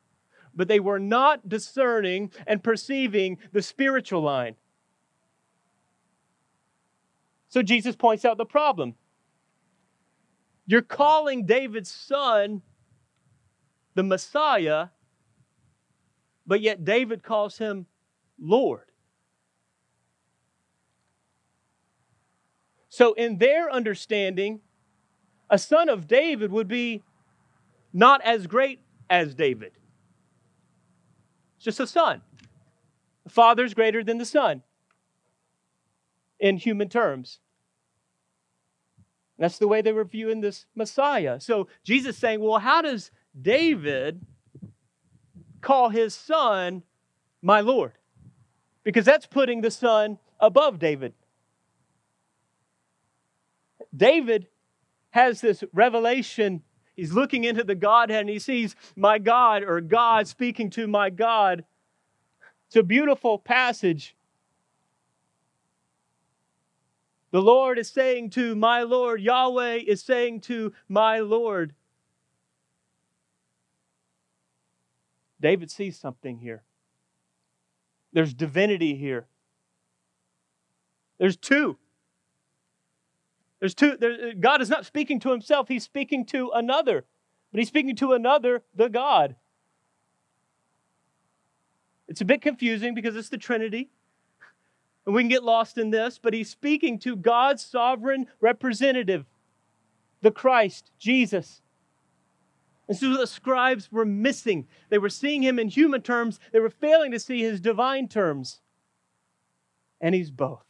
but 0.56 0.70
they 0.70 0.80
were 0.80 1.00
not 1.00 1.50
discerning 1.50 2.32
and 2.48 2.64
perceiving 2.64 3.38
the 3.52 3.62
spiritual 3.62 4.22
line. 4.22 4.56
So 7.50 7.62
Jesus 7.62 7.94
points 7.94 8.24
out 8.24 8.38
the 8.38 8.46
problem. 8.46 8.96
You're 10.66 10.82
calling 10.82 11.46
David's 11.46 11.92
son 11.92 12.62
the 13.96 14.04
Messiah, 14.04 14.88
but 16.46 16.62
yet 16.62 16.86
David 16.86 17.22
calls 17.22 17.58
him 17.58 17.86
Lord. 18.40 18.86
So, 22.88 23.12
in 23.14 23.40
their 23.40 23.70
understanding, 23.70 24.62
a 25.50 25.58
son 25.58 25.89
of 25.89 26.08
David 26.08 26.51
would 26.51 26.68
be 26.68 27.04
not 27.94 28.22
as 28.22 28.48
great 28.48 28.82
as 29.10 29.34
David. 29.34 29.72
It's 31.56 31.66
just 31.66 31.80
a 31.80 31.88
son. 31.88 32.22
The 33.24 33.30
father's 33.30 33.74
greater 33.74 34.04
than 34.04 34.18
the 34.18 34.25
son 34.25 34.63
in 36.39 36.58
human 36.58 36.89
terms. 36.89 37.39
that's 39.39 39.58
the 39.60 39.68
way 39.68 39.82
they 39.82 39.92
were 39.92 40.04
viewing 40.04 40.42
this 40.42 40.66
Messiah. 40.75 41.39
So 41.39 41.68
Jesus 41.84 42.18
saying, 42.18 42.39
well, 42.39 42.60
how 42.60 42.82
does 42.82 43.12
David 43.39 44.25
call 45.62 45.89
his 45.89 46.13
son 46.13 46.84
my 47.42 47.62
Lord? 47.62 47.94
Because 48.84 49.06
that's 49.06 49.25
putting 49.27 49.62
the 49.62 49.72
son 49.72 50.18
above 50.39 50.80
David. 50.80 51.13
David 53.96 54.48
has 55.12 55.42
this 55.42 55.64
revelation. 55.74 56.64
He's 56.96 57.14
looking 57.14 57.44
into 57.44 57.64
the 57.64 57.76
Godhead 57.76 58.22
and 58.22 58.30
he 58.30 58.40
sees 58.40 58.76
my 58.96 59.20
God 59.20 59.64
or 59.64 59.82
God 59.82 60.28
speaking 60.28 60.70
to 60.72 60.88
my 60.88 61.10
God. 61.10 61.66
It's 62.68 62.76
a 62.76 62.84
beautiful 62.84 63.38
passage. 63.38 64.16
The 67.32 67.42
Lord 67.42 67.78
is 67.78 67.90
saying 67.90 68.32
to 68.32 68.56
my 68.56 68.84
Lord, 68.84 69.22
Yahweh 69.22 69.82
is 69.86 70.02
saying 70.02 70.42
to 70.42 70.74
my 70.88 71.20
Lord. 71.20 71.74
David 75.40 75.70
sees 75.70 75.98
something 75.98 76.40
here. 76.40 76.64
There's 78.14 78.34
divinity 78.34 78.96
here. 78.96 79.28
There's 81.20 81.38
two. 81.38 81.78
There's 83.60 83.74
two. 83.74 83.98
There, 83.98 84.34
God 84.34 84.62
is 84.62 84.70
not 84.70 84.86
speaking 84.86 85.20
to 85.22 85.32
himself, 85.32 85.68
he's 85.68 85.84
speaking 85.84 86.26
to 86.28 86.52
another. 86.54 87.06
But 87.52 87.60
he's 87.60 87.68
speaking 87.70 87.96
to 87.98 88.14
another, 88.14 88.64
the 88.76 88.90
God. 88.90 89.36
It's 92.08 92.22
a 92.22 92.26
bit 92.26 92.42
confusing 92.42 92.94
because 92.94 93.16
it's 93.16 93.30
the 93.30 93.38
Trinity. 93.38 93.90
And 95.06 95.16
we 95.16 95.22
can 95.22 95.30
get 95.30 95.44
lost 95.44 95.78
in 95.78 95.90
this, 95.90 96.20
but 96.22 96.34
he's 96.34 96.50
speaking 96.50 97.00
to 97.00 97.16
God's 97.16 97.64
sovereign 97.64 98.28
representative, 98.42 99.26
the 100.22 100.32
Christ, 100.32 100.92
Jesus. 101.00 101.62
And 102.90 102.98
so 102.98 103.16
the 103.16 103.28
scribes 103.28 103.92
were 103.92 104.06
missing. 104.06 104.68
They 104.90 104.98
were 104.98 105.10
seeing 105.10 105.44
him 105.44 105.60
in 105.60 105.70
human 105.70 106.02
terms, 106.02 106.40
they 106.52 106.60
were 106.60 106.70
failing 106.70 107.12
to 107.12 107.20
see 107.20 107.42
his 107.42 107.62
divine 107.62 108.08
terms. 108.08 108.62
And 110.00 110.14
he's 110.14 110.30
both. 110.30 110.67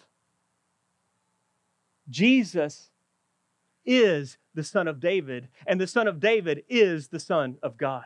Jesus 2.09 2.89
is 3.85 4.37
the 4.53 4.63
Son 4.63 4.87
of 4.87 4.99
David, 4.99 5.49
and 5.65 5.79
the 5.79 5.87
Son 5.87 6.07
of 6.07 6.19
David 6.19 6.63
is 6.67 7.09
the 7.09 7.19
Son 7.19 7.57
of 7.61 7.77
God. 7.77 8.05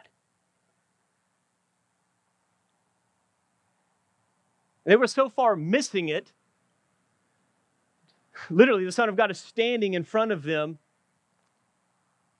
They 4.83 4.95
were 4.95 5.07
so 5.07 5.29
far 5.29 5.55
missing 5.55 6.09
it. 6.09 6.33
Literally, 8.49 8.85
the 8.85 8.91
Son 8.91 9.09
of 9.09 9.15
God 9.15 9.29
is 9.29 9.39
standing 9.39 9.93
in 9.93 10.03
front 10.03 10.31
of 10.31 10.43
them, 10.43 10.79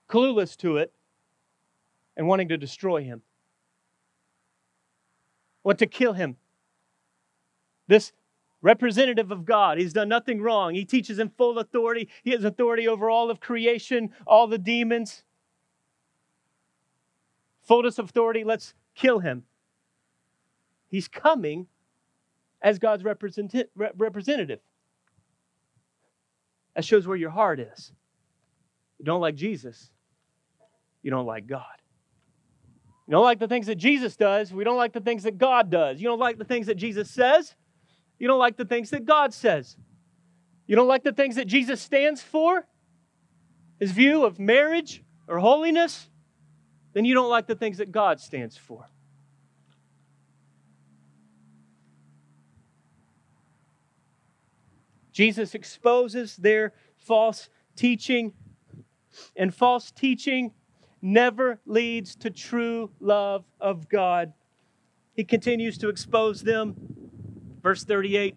clueless 0.08 0.56
to 0.58 0.76
it, 0.76 0.92
and 2.16 2.26
wanting 2.26 2.48
to 2.48 2.56
destroy 2.56 3.02
him, 3.02 3.22
want 5.62 5.78
to 5.78 5.86
kill 5.86 6.12
him. 6.12 6.36
This 7.86 8.12
representative 8.62 9.30
of 9.30 9.44
God. 9.44 9.78
He's 9.78 9.92
done 9.92 10.08
nothing 10.08 10.40
wrong. 10.40 10.74
He 10.74 10.84
teaches 10.84 11.18
in 11.18 11.28
full 11.30 11.58
authority. 11.58 12.08
He 12.22 12.30
has 12.30 12.44
authority 12.44 12.88
over 12.88 13.10
all 13.10 13.30
of 13.30 13.40
creation, 13.40 14.10
all 14.26 14.46
the 14.46 14.58
demons. 14.58 15.24
Fullness 17.64 17.98
of 17.98 18.08
authority, 18.08 18.44
let's 18.44 18.74
kill 18.94 19.18
him. 19.18 19.44
He's 20.88 21.08
coming 21.08 21.66
as 22.60 22.78
God's 22.78 23.04
representative. 23.04 24.60
That 26.74 26.84
shows 26.84 27.06
where 27.06 27.16
your 27.16 27.30
heart 27.30 27.60
is. 27.60 27.92
You 28.98 29.04
don't 29.04 29.20
like 29.20 29.34
Jesus, 29.34 29.90
you 31.02 31.10
don't 31.10 31.26
like 31.26 31.46
God. 31.46 31.64
You 33.08 33.12
don't 33.12 33.24
like 33.24 33.40
the 33.40 33.48
things 33.48 33.66
that 33.66 33.74
Jesus 33.74 34.16
does, 34.16 34.52
we 34.52 34.62
don't 34.64 34.76
like 34.76 34.92
the 34.92 35.00
things 35.00 35.24
that 35.24 35.38
God 35.38 35.70
does. 35.70 36.00
You 36.00 36.08
don't 36.08 36.20
like 36.20 36.38
the 36.38 36.44
things 36.44 36.66
that 36.66 36.76
Jesus 36.76 37.10
says, 37.10 37.56
you 38.22 38.28
don't 38.28 38.38
like 38.38 38.56
the 38.56 38.64
things 38.64 38.90
that 38.90 39.04
God 39.04 39.34
says. 39.34 39.76
You 40.68 40.76
don't 40.76 40.86
like 40.86 41.02
the 41.02 41.12
things 41.12 41.34
that 41.34 41.48
Jesus 41.48 41.80
stands 41.80 42.22
for, 42.22 42.68
his 43.80 43.90
view 43.90 44.24
of 44.24 44.38
marriage 44.38 45.02
or 45.26 45.40
holiness, 45.40 46.08
then 46.92 47.04
you 47.04 47.14
don't 47.14 47.28
like 47.28 47.48
the 47.48 47.56
things 47.56 47.78
that 47.78 47.90
God 47.90 48.20
stands 48.20 48.56
for. 48.56 48.88
Jesus 55.10 55.52
exposes 55.56 56.36
their 56.36 56.74
false 56.94 57.48
teaching, 57.74 58.34
and 59.34 59.52
false 59.52 59.90
teaching 59.90 60.52
never 61.02 61.58
leads 61.66 62.14
to 62.14 62.30
true 62.30 62.92
love 63.00 63.44
of 63.60 63.88
God. 63.88 64.32
He 65.16 65.24
continues 65.24 65.76
to 65.78 65.88
expose 65.88 66.42
them. 66.42 67.01
Verse 67.62 67.84
38 67.84 68.36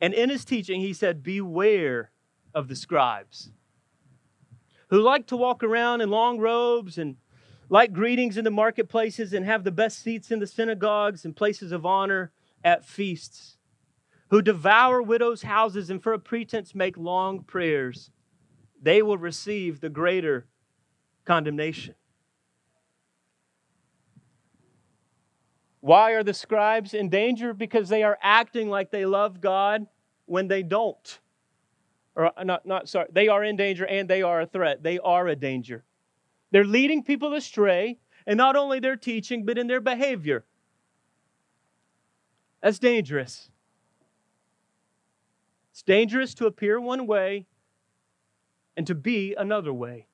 And 0.00 0.14
in 0.14 0.30
his 0.30 0.44
teaching, 0.44 0.80
he 0.80 0.92
said, 0.92 1.22
Beware 1.22 2.10
of 2.54 2.68
the 2.68 2.76
scribes 2.76 3.50
who 4.88 5.00
like 5.00 5.26
to 5.26 5.36
walk 5.38 5.64
around 5.64 6.02
in 6.02 6.10
long 6.10 6.38
robes 6.38 6.98
and 6.98 7.16
like 7.70 7.94
greetings 7.94 8.36
in 8.36 8.44
the 8.44 8.50
marketplaces 8.50 9.32
and 9.32 9.46
have 9.46 9.64
the 9.64 9.70
best 9.70 10.02
seats 10.02 10.30
in 10.30 10.38
the 10.38 10.46
synagogues 10.46 11.24
and 11.24 11.34
places 11.34 11.72
of 11.72 11.86
honor 11.86 12.30
at 12.62 12.84
feasts 12.84 13.56
who 14.28 14.42
devour 14.42 15.00
widows' 15.00 15.42
houses 15.42 15.88
and 15.88 16.02
for 16.02 16.12
a 16.12 16.18
pretense 16.18 16.74
make 16.74 16.98
long 16.98 17.40
prayers. 17.42 18.10
they 18.82 19.00
will 19.00 19.16
receive 19.16 19.80
the 19.80 19.88
greater 19.88 20.46
condemnation. 21.24 21.94
Why 25.82 26.12
are 26.12 26.22
the 26.22 26.32
scribes 26.32 26.94
in 26.94 27.08
danger? 27.08 27.52
Because 27.52 27.88
they 27.88 28.04
are 28.04 28.16
acting 28.22 28.70
like 28.70 28.92
they 28.92 29.04
love 29.04 29.40
God 29.40 29.88
when 30.26 30.46
they 30.46 30.62
don't. 30.62 31.18
Or 32.14 32.26
uh, 32.38 32.44
not, 32.44 32.64
not 32.64 32.88
sorry, 32.88 33.08
they 33.12 33.26
are 33.26 33.42
in 33.42 33.56
danger 33.56 33.84
and 33.84 34.08
they 34.08 34.22
are 34.22 34.42
a 34.42 34.46
threat. 34.46 34.84
They 34.84 35.00
are 35.00 35.26
a 35.26 35.34
danger. 35.34 35.82
They're 36.52 36.64
leading 36.64 37.02
people 37.02 37.34
astray, 37.34 37.98
and 38.26 38.36
not 38.36 38.54
only 38.54 38.78
their 38.78 38.94
teaching, 38.94 39.44
but 39.44 39.58
in 39.58 39.66
their 39.66 39.80
behavior. 39.80 40.44
That's 42.62 42.78
dangerous. 42.78 43.50
It's 45.72 45.82
dangerous 45.82 46.32
to 46.34 46.46
appear 46.46 46.80
one 46.80 47.08
way 47.08 47.46
and 48.76 48.86
to 48.86 48.94
be 48.94 49.34
another 49.34 49.72
way. 49.72 50.06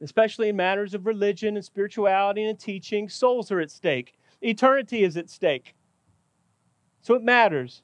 Especially 0.00 0.48
in 0.48 0.56
matters 0.56 0.94
of 0.94 1.06
religion 1.06 1.56
and 1.56 1.64
spirituality 1.64 2.44
and 2.44 2.58
teaching, 2.58 3.08
souls 3.08 3.50
are 3.50 3.60
at 3.60 3.70
stake. 3.70 4.14
Eternity 4.42 5.02
is 5.02 5.16
at 5.16 5.30
stake. 5.30 5.74
So 7.00 7.14
it 7.14 7.22
matters. 7.22 7.82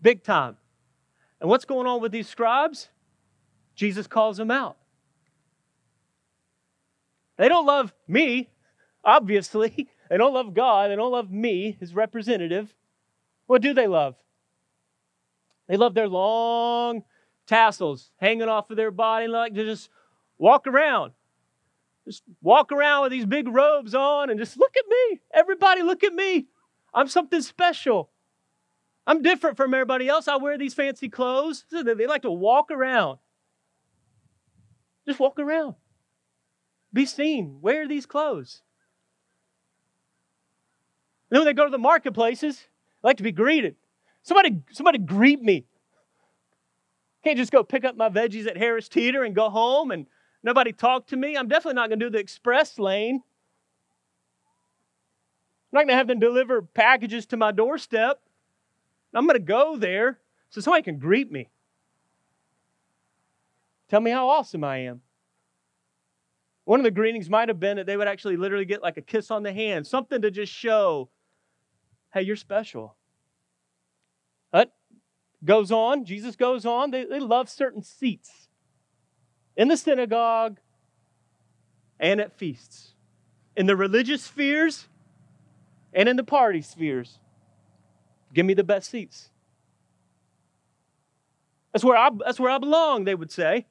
Big 0.00 0.22
time. 0.22 0.56
And 1.40 1.50
what's 1.50 1.64
going 1.64 1.86
on 1.86 2.00
with 2.00 2.12
these 2.12 2.28
scribes? 2.28 2.88
Jesus 3.74 4.06
calls 4.06 4.36
them 4.36 4.50
out. 4.50 4.76
They 7.36 7.48
don't 7.48 7.66
love 7.66 7.92
me, 8.06 8.50
obviously. 9.04 9.88
They 10.10 10.18
don't 10.18 10.34
love 10.34 10.52
God. 10.52 10.90
They 10.90 10.96
don't 10.96 11.10
love 11.10 11.30
me, 11.30 11.78
his 11.80 11.94
representative. 11.94 12.74
What 13.46 13.62
do 13.62 13.72
they 13.72 13.86
love? 13.86 14.16
They 15.66 15.78
love 15.78 15.94
their 15.94 16.08
long 16.08 17.04
tassels 17.46 18.10
hanging 18.18 18.50
off 18.50 18.70
of 18.70 18.76
their 18.76 18.90
body, 18.90 19.28
like 19.28 19.54
to 19.54 19.64
just 19.64 19.88
walk 20.36 20.66
around. 20.66 21.12
Just 22.06 22.22
walk 22.42 22.70
around 22.70 23.02
with 23.02 23.12
these 23.12 23.24
big 23.24 23.48
robes 23.48 23.94
on 23.94 24.30
and 24.30 24.38
just 24.38 24.58
look 24.58 24.74
at 24.76 24.84
me. 24.88 25.20
Everybody, 25.32 25.82
look 25.82 26.04
at 26.04 26.12
me. 26.12 26.46
I'm 26.92 27.08
something 27.08 27.40
special. 27.40 28.10
I'm 29.06 29.22
different 29.22 29.56
from 29.56 29.74
everybody 29.74 30.08
else. 30.08 30.28
I 30.28 30.36
wear 30.36 30.58
these 30.58 30.74
fancy 30.74 31.08
clothes. 31.08 31.64
They 31.70 32.06
like 32.06 32.22
to 32.22 32.30
walk 32.30 32.70
around. 32.70 33.18
Just 35.06 35.18
walk 35.18 35.38
around. 35.38 35.74
Be 36.92 37.06
seen. 37.06 37.58
Wear 37.60 37.88
these 37.88 38.06
clothes. 38.06 38.62
And 41.30 41.36
then 41.36 41.40
when 41.40 41.46
they 41.46 41.58
go 41.58 41.64
to 41.64 41.70
the 41.70 41.78
marketplaces, 41.78 42.56
they 42.56 43.08
like 43.08 43.16
to 43.16 43.22
be 43.22 43.32
greeted. 43.32 43.76
Somebody, 44.22 44.62
somebody 44.72 44.98
greet 44.98 45.42
me. 45.42 45.66
Can't 47.24 47.38
just 47.38 47.52
go 47.52 47.64
pick 47.64 47.84
up 47.84 47.96
my 47.96 48.10
veggies 48.10 48.46
at 48.46 48.56
Harris 48.56 48.88
Teeter 48.88 49.24
and 49.24 49.34
go 49.34 49.48
home 49.50 49.90
and 49.90 50.06
nobody 50.44 50.72
talk 50.72 51.08
to 51.08 51.16
me. 51.16 51.36
I'm 51.36 51.48
definitely 51.48 51.74
not 51.74 51.88
going 51.88 51.98
to 51.98 52.06
do 52.06 52.10
the 52.10 52.18
express 52.18 52.78
lane. 52.78 53.16
I'm 55.72 55.72
not 55.72 55.80
going 55.80 55.88
to 55.88 55.96
have 55.96 56.06
them 56.06 56.20
deliver 56.20 56.62
packages 56.62 57.26
to 57.26 57.36
my 57.36 57.50
doorstep. 57.50 58.20
I'm 59.12 59.26
going 59.26 59.38
to 59.38 59.44
go 59.44 59.76
there 59.76 60.20
so 60.50 60.60
somebody 60.60 60.84
can 60.84 60.98
greet 60.98 61.32
me. 61.32 61.48
Tell 63.88 64.00
me 64.00 64.12
how 64.12 64.28
awesome 64.28 64.62
I 64.62 64.78
am. 64.78 65.00
One 66.64 66.80
of 66.80 66.84
the 66.84 66.90
greetings 66.90 67.28
might 67.28 67.48
have 67.48 67.60
been 67.60 67.76
that 67.76 67.86
they 67.86 67.96
would 67.96 68.08
actually 68.08 68.36
literally 68.36 68.64
get 68.64 68.82
like 68.82 68.96
a 68.96 69.02
kiss 69.02 69.30
on 69.30 69.42
the 69.42 69.52
hand, 69.52 69.86
something 69.86 70.22
to 70.22 70.30
just 70.30 70.52
show, 70.52 71.10
hey, 72.12 72.22
you're 72.22 72.36
special. 72.36 72.96
That 74.52 74.72
goes 75.44 75.70
on. 75.70 76.04
Jesus 76.04 76.36
goes 76.36 76.64
on. 76.64 76.90
They, 76.90 77.04
they 77.04 77.20
love 77.20 77.48
certain 77.48 77.82
seats 77.82 78.43
in 79.56 79.68
the 79.68 79.76
synagogue 79.76 80.58
and 82.00 82.20
at 82.20 82.32
feasts, 82.32 82.94
in 83.56 83.66
the 83.66 83.76
religious 83.76 84.22
spheres 84.22 84.88
and 85.92 86.08
in 86.08 86.16
the 86.16 86.24
party 86.24 86.60
spheres. 86.60 87.18
Give 88.32 88.44
me 88.44 88.54
the 88.54 88.64
best 88.64 88.90
seats. 88.90 89.30
That's 91.72 91.84
where 91.84 91.96
I, 91.96 92.10
that's 92.24 92.40
where 92.40 92.50
I 92.50 92.58
belong, 92.58 93.04
they 93.04 93.14
would 93.14 93.30
say. 93.30 93.66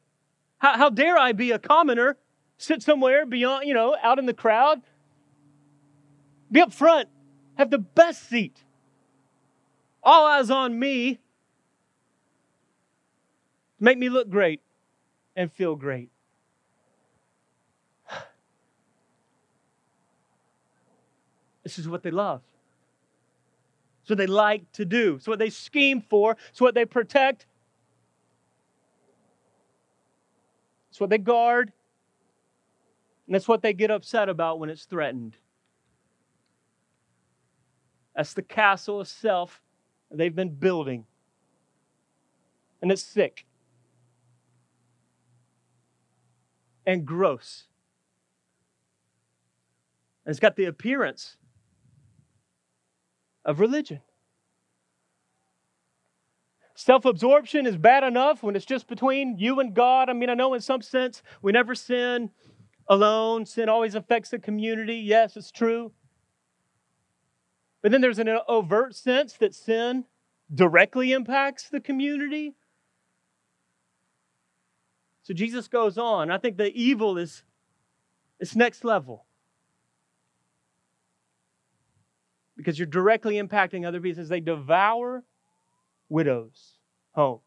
How, 0.60 0.78
how 0.78 0.90
dare 0.90 1.18
I 1.18 1.34
be 1.34 1.52
a 1.52 1.60
commoner, 1.60 2.18
sit 2.58 2.82
somewhere 2.82 3.26
beyond, 3.26 3.68
you 3.68 3.74
know, 3.74 3.96
out 4.02 4.20
in 4.20 4.26
the 4.26 4.34
crowd? 4.34 4.82
Be 6.52 6.62
up 6.62 6.72
front, 6.72 7.10
have 7.56 7.72
the 7.72 7.78
best 7.80 8.30
seat. 8.30 8.64
All 10.02 10.26
eyes 10.26 10.50
on 10.50 10.78
me. 10.78 11.20
Make 13.80 13.98
me 13.98 14.08
look 14.08 14.30
great 14.30 14.62
and 15.36 15.52
feel 15.52 15.76
great. 15.76 16.10
This 21.64 21.80
is 21.80 21.88
what 21.88 22.04
they 22.04 22.12
love. 22.12 22.42
It's 24.02 24.10
what 24.10 24.18
they 24.18 24.28
like 24.28 24.70
to 24.74 24.84
do. 24.84 25.16
It's 25.16 25.28
what 25.28 25.40
they 25.40 25.50
scheme 25.50 26.02
for. 26.02 26.36
It's 26.50 26.60
what 26.60 26.76
they 26.76 26.84
protect. 26.84 27.46
It's 30.90 31.00
what 31.00 31.10
they 31.10 31.18
guard. 31.18 31.72
And 33.28 33.34
that's 33.34 33.48
what 33.48 33.62
they 33.62 33.72
get 33.72 33.92
upset 33.92 34.28
about 34.28 34.60
when 34.60 34.70
it's 34.70 34.84
threatened. 34.84 35.38
That's 38.14 38.34
the 38.34 38.42
castle 38.42 39.00
of 39.00 39.08
self 39.08 39.62
they've 40.12 40.36
been 40.36 40.54
building. 40.54 41.06
And 42.82 42.92
it's 42.92 43.02
sick 43.02 43.46
and 46.86 47.06
gross. 47.06 47.66
And 50.26 50.32
it's 50.32 50.40
got 50.40 50.56
the 50.56 50.66
appearance 50.66 51.38
of 53.46 53.60
religion. 53.60 54.02
Self 56.76 57.06
absorption 57.06 57.68
is 57.68 57.78
bad 57.78 58.04
enough 58.04 58.42
when 58.42 58.56
it's 58.56 58.66
just 58.66 58.88
between 58.88 59.38
you 59.38 59.60
and 59.60 59.74
God. 59.74 60.10
I 60.10 60.14
mean, 60.14 60.30
I 60.30 60.34
know 60.34 60.54
in 60.54 60.62
some 60.62 60.82
sense 60.82 61.22
we 61.42 61.52
never 61.52 61.76
sin 61.76 62.32
alone, 62.88 63.46
sin 63.46 63.70
always 63.70 63.96
affects 63.96 64.30
the 64.30 64.40
community. 64.40 64.96
Yes, 64.96 65.38
it's 65.38 65.52
true. 65.52 65.92
But 67.82 67.92
then 67.92 68.02
there's 68.02 68.20
an 68.20 68.30
overt 68.48 68.96
sense 68.96 69.34
that 69.34 69.54
sin 69.54 70.06
directly 70.54 71.12
impacts 71.12 71.70
the 71.70 71.80
community. 71.80 72.56
So 75.24 75.34
Jesus 75.34 75.68
goes 75.68 75.98
on. 75.98 76.30
I 76.30 76.38
think 76.38 76.58
the 76.58 76.72
evil 76.74 77.18
is 77.18 77.44
it's 78.40 78.56
next 78.56 78.84
level. 78.84 79.26
because 82.56 82.78
you're 82.78 82.86
directly 82.86 83.36
impacting 83.36 83.86
other 83.86 84.00
people 84.00 84.22
as 84.22 84.30
they 84.30 84.40
devour 84.40 85.24
widows' 86.10 86.78
homes. 87.12 87.42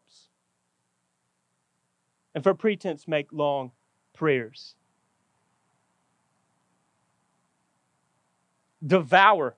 And 2.34 2.42
for 2.42 2.54
pretense, 2.54 3.08
make 3.08 3.32
long 3.32 3.72
prayers. 4.14 4.74
Devour. 8.86 9.56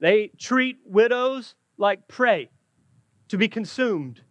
They 0.00 0.32
treat 0.38 0.78
widows 0.84 1.54
like 1.76 2.08
prey 2.08 2.50
to 3.28 3.38
be 3.38 3.48
consumed. 3.48 4.22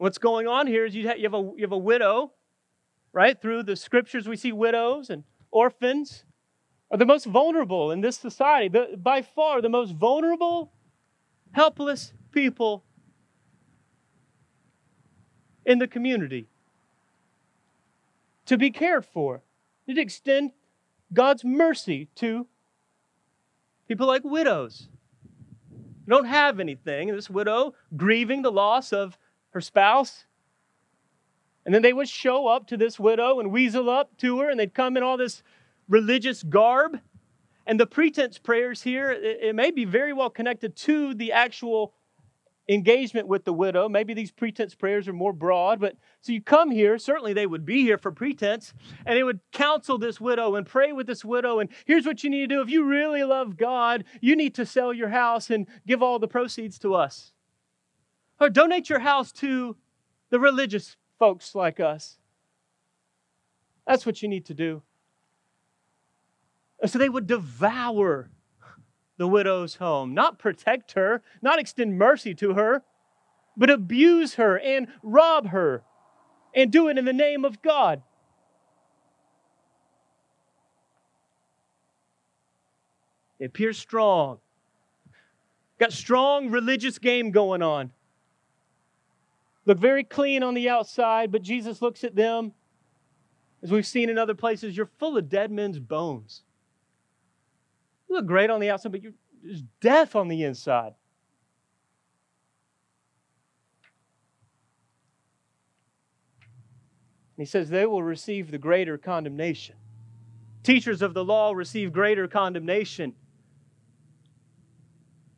What's 0.00 0.16
going 0.16 0.46
on 0.46 0.66
here 0.66 0.86
is 0.86 0.94
you 0.94 1.08
have, 1.08 1.18
you 1.18 1.24
have, 1.24 1.34
a, 1.34 1.52
you 1.56 1.60
have 1.60 1.72
a 1.72 1.76
widow, 1.76 2.32
right? 3.12 3.38
Through 3.38 3.64
the 3.64 3.76
scriptures, 3.76 4.26
we 4.26 4.34
see 4.34 4.50
widows 4.50 5.10
and 5.10 5.24
orphans 5.50 6.24
are 6.90 6.96
the 6.96 7.04
most 7.04 7.26
vulnerable 7.26 7.90
in 7.90 8.00
this 8.00 8.16
society, 8.16 8.68
the, 8.68 8.96
by 8.96 9.20
far 9.20 9.60
the 9.60 9.68
most 9.68 9.94
vulnerable, 9.94 10.72
helpless 11.52 12.14
people 12.32 12.82
in 15.66 15.78
the 15.78 15.86
community 15.86 16.46
to 18.46 18.56
be 18.56 18.70
cared 18.70 19.04
for. 19.04 19.42
To 19.86 20.00
extend 20.00 20.52
God's 21.12 21.44
mercy 21.44 22.08
to 22.14 22.46
people 23.86 24.06
like 24.06 24.24
widows 24.24 24.88
who 25.70 26.10
don't 26.10 26.24
have 26.24 26.58
anything. 26.58 27.08
This 27.08 27.28
widow 27.28 27.74
grieving 27.94 28.40
the 28.40 28.50
loss 28.50 28.94
of 28.94 29.18
her 29.50 29.60
spouse. 29.60 30.24
And 31.64 31.74
then 31.74 31.82
they 31.82 31.92
would 31.92 32.08
show 32.08 32.46
up 32.46 32.66
to 32.68 32.76
this 32.76 32.98
widow 32.98 33.38
and 33.38 33.52
weasel 33.52 33.90
up 33.90 34.16
to 34.18 34.40
her, 34.40 34.50
and 34.50 34.58
they'd 34.58 34.74
come 34.74 34.96
in 34.96 35.02
all 35.02 35.16
this 35.16 35.42
religious 35.88 36.42
garb. 36.42 36.98
And 37.66 37.78
the 37.78 37.86
pretense 37.86 38.38
prayers 38.38 38.82
here, 38.82 39.10
it, 39.10 39.38
it 39.42 39.54
may 39.54 39.70
be 39.70 39.84
very 39.84 40.12
well 40.12 40.30
connected 40.30 40.74
to 40.76 41.14
the 41.14 41.32
actual 41.32 41.94
engagement 42.68 43.26
with 43.26 43.44
the 43.44 43.52
widow. 43.52 43.88
Maybe 43.88 44.14
these 44.14 44.30
pretense 44.30 44.74
prayers 44.74 45.08
are 45.08 45.12
more 45.12 45.32
broad, 45.32 45.80
but 45.80 45.96
so 46.20 46.32
you 46.32 46.40
come 46.40 46.70
here, 46.70 46.98
certainly 46.98 47.32
they 47.32 47.46
would 47.46 47.66
be 47.66 47.82
here 47.82 47.98
for 47.98 48.12
pretense, 48.12 48.72
and 49.04 49.16
they 49.16 49.24
would 49.24 49.40
counsel 49.52 49.98
this 49.98 50.20
widow 50.20 50.54
and 50.54 50.66
pray 50.66 50.92
with 50.92 51.06
this 51.06 51.24
widow. 51.24 51.58
And 51.58 51.68
here's 51.84 52.06
what 52.06 52.22
you 52.22 52.30
need 52.30 52.48
to 52.48 52.54
do. 52.54 52.60
If 52.60 52.70
you 52.70 52.84
really 52.84 53.24
love 53.24 53.56
God, 53.56 54.04
you 54.20 54.36
need 54.36 54.54
to 54.54 54.64
sell 54.64 54.92
your 54.92 55.08
house 55.08 55.50
and 55.50 55.66
give 55.86 56.02
all 56.02 56.18
the 56.18 56.28
proceeds 56.28 56.78
to 56.80 56.94
us. 56.94 57.32
Or 58.40 58.48
donate 58.48 58.88
your 58.88 59.00
house 59.00 59.32
to 59.32 59.76
the 60.30 60.40
religious 60.40 60.96
folks 61.18 61.54
like 61.54 61.78
us. 61.78 62.18
That's 63.86 64.06
what 64.06 64.22
you 64.22 64.28
need 64.28 64.46
to 64.46 64.54
do. 64.54 64.82
So 66.86 66.98
they 66.98 67.08
would 67.08 67.26
devour 67.26 68.30
the 69.18 69.28
widow's 69.28 69.74
home, 69.74 70.14
not 70.14 70.38
protect 70.38 70.92
her, 70.92 71.22
not 71.42 71.58
extend 71.58 71.98
mercy 71.98 72.34
to 72.36 72.54
her, 72.54 72.82
but 73.56 73.68
abuse 73.68 74.34
her 74.34 74.58
and 74.58 74.88
rob 75.02 75.48
her 75.48 75.82
and 76.54 76.72
do 76.72 76.88
it 76.88 76.96
in 76.96 77.04
the 77.04 77.12
name 77.12 77.44
of 77.44 77.60
God. 77.60 78.02
It 83.38 83.46
appears 83.46 83.78
strong. 83.78 84.38
Got 85.78 85.92
strong 85.92 86.50
religious 86.50 86.98
game 86.98 87.30
going 87.30 87.62
on. 87.62 87.90
Look 89.66 89.78
very 89.78 90.04
clean 90.04 90.42
on 90.42 90.54
the 90.54 90.68
outside, 90.68 91.30
but 91.30 91.42
Jesus 91.42 91.82
looks 91.82 92.02
at 92.04 92.16
them. 92.16 92.52
As 93.62 93.70
we've 93.70 93.86
seen 93.86 94.08
in 94.08 94.18
other 94.18 94.34
places, 94.34 94.76
you're 94.76 94.90
full 94.98 95.16
of 95.16 95.28
dead 95.28 95.50
men's 95.50 95.78
bones. 95.78 96.42
You 98.08 98.16
look 98.16 98.26
great 98.26 98.50
on 98.50 98.60
the 98.60 98.70
outside, 98.70 98.92
but 98.92 99.02
there's 99.42 99.62
death 99.80 100.16
on 100.16 100.28
the 100.28 100.44
inside. 100.44 100.94
he 107.40 107.46
says 107.46 107.70
they 107.70 107.86
will 107.86 108.02
receive 108.02 108.50
the 108.50 108.58
greater 108.58 108.98
condemnation. 108.98 109.74
Teachers 110.62 111.00
of 111.00 111.14
the 111.14 111.24
law 111.24 111.52
receive 111.52 111.90
greater 111.90 112.28
condemnation. 112.28 113.14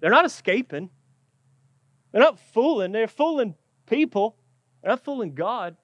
They're 0.01 0.11
not 0.11 0.25
escaping. 0.25 0.91
They're 2.11 2.21
not 2.21 2.41
fooling. 2.41 2.91
They're 2.91 3.07
fooling 3.07 3.55
people. 3.93 4.37
They're 4.81 4.91
not 4.91 5.05
fooling 5.05 5.35
God. 5.35 5.77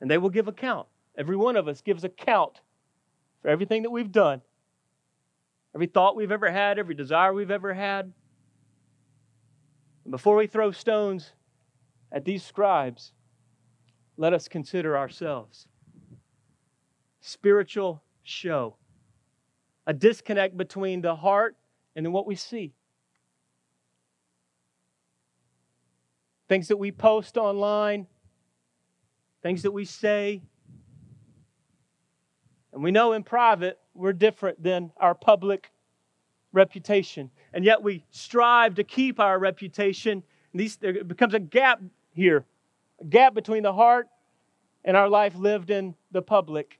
And 0.00 0.10
they 0.10 0.18
will 0.18 0.30
give 0.30 0.48
account. 0.48 0.88
Every 1.16 1.36
one 1.36 1.56
of 1.56 1.68
us 1.68 1.80
gives 1.80 2.02
account 2.02 2.60
for 3.40 3.48
everything 3.48 3.82
that 3.82 3.90
we've 3.90 4.10
done, 4.10 4.40
every 5.74 5.86
thought 5.86 6.16
we've 6.16 6.32
ever 6.32 6.50
had, 6.50 6.78
every 6.78 6.94
desire 6.94 7.32
we've 7.32 7.50
ever 7.50 7.72
had. 7.72 8.12
And 10.04 10.10
before 10.10 10.36
we 10.36 10.46
throw 10.46 10.72
stones 10.72 11.32
at 12.10 12.24
these 12.24 12.44
scribes, 12.44 13.12
let 14.16 14.32
us 14.32 14.48
consider 14.48 14.96
ourselves. 14.96 15.68
Spiritual 17.20 18.02
show, 18.24 18.76
a 19.86 19.92
disconnect 19.92 20.56
between 20.56 21.00
the 21.02 21.14
heart 21.14 21.56
and 21.94 22.04
then 22.04 22.12
what 22.12 22.26
we 22.26 22.34
see. 22.34 22.72
Things 26.48 26.68
that 26.68 26.76
we 26.76 26.92
post 26.92 27.36
online, 27.36 28.06
things 29.42 29.62
that 29.62 29.70
we 29.70 29.84
say, 29.84 30.42
and 32.72 32.82
we 32.82 32.90
know 32.90 33.12
in 33.12 33.22
private 33.22 33.78
we're 33.94 34.12
different 34.12 34.62
than 34.62 34.90
our 34.96 35.14
public 35.14 35.70
reputation. 36.52 37.30
And 37.52 37.64
yet 37.64 37.82
we 37.82 38.04
strive 38.10 38.76
to 38.76 38.84
keep 38.84 39.20
our 39.20 39.38
reputation. 39.38 40.22
And 40.52 40.60
these, 40.60 40.76
there 40.76 41.04
becomes 41.04 41.34
a 41.34 41.40
gap 41.40 41.82
here, 42.14 42.44
a 43.00 43.04
gap 43.04 43.34
between 43.34 43.62
the 43.62 43.72
heart 43.72 44.08
and 44.84 44.96
our 44.96 45.08
life 45.08 45.34
lived 45.36 45.70
in 45.70 45.94
the 46.10 46.22
public. 46.22 46.78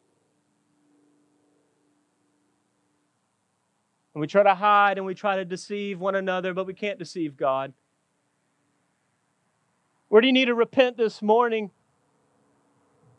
And 4.15 4.21
we 4.21 4.27
try 4.27 4.43
to 4.43 4.55
hide 4.55 4.99
and 4.99 5.07
we 5.07 5.15
try 5.15 5.37
to 5.37 5.45
deceive 5.45 6.01
one 6.01 6.15
another, 6.15 6.53
but 6.53 6.67
we 6.67 6.75
can't 6.75 6.99
deceive 6.99 7.37
God. 7.37 7.73
Where 10.13 10.21
do 10.21 10.27
you 10.27 10.35
need 10.35 10.45
to 10.45 10.55
repent 10.55 10.99
this 10.99 11.23
morning 11.23 11.71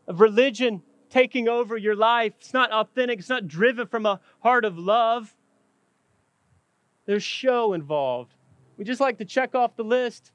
of 0.08 0.22
religion 0.22 0.84
taking 1.10 1.48
over 1.48 1.76
your 1.76 1.96
life. 1.96 2.34
It's 2.38 2.54
not 2.54 2.72
authentic, 2.72 3.18
it's 3.18 3.30
not 3.30 3.48
driven 3.48 3.88
from 3.88 4.06
a 4.06 4.20
heart 4.42 4.64
of 4.64 4.78
love. 4.78 5.34
There's 7.08 7.24
show 7.24 7.74
involved. 7.74 8.36
We 8.78 8.86
just 8.86 9.02
like 9.02 9.18
to 9.18 9.26
check 9.26 9.56
off 9.56 9.76
the 9.76 9.84
list 9.84 10.34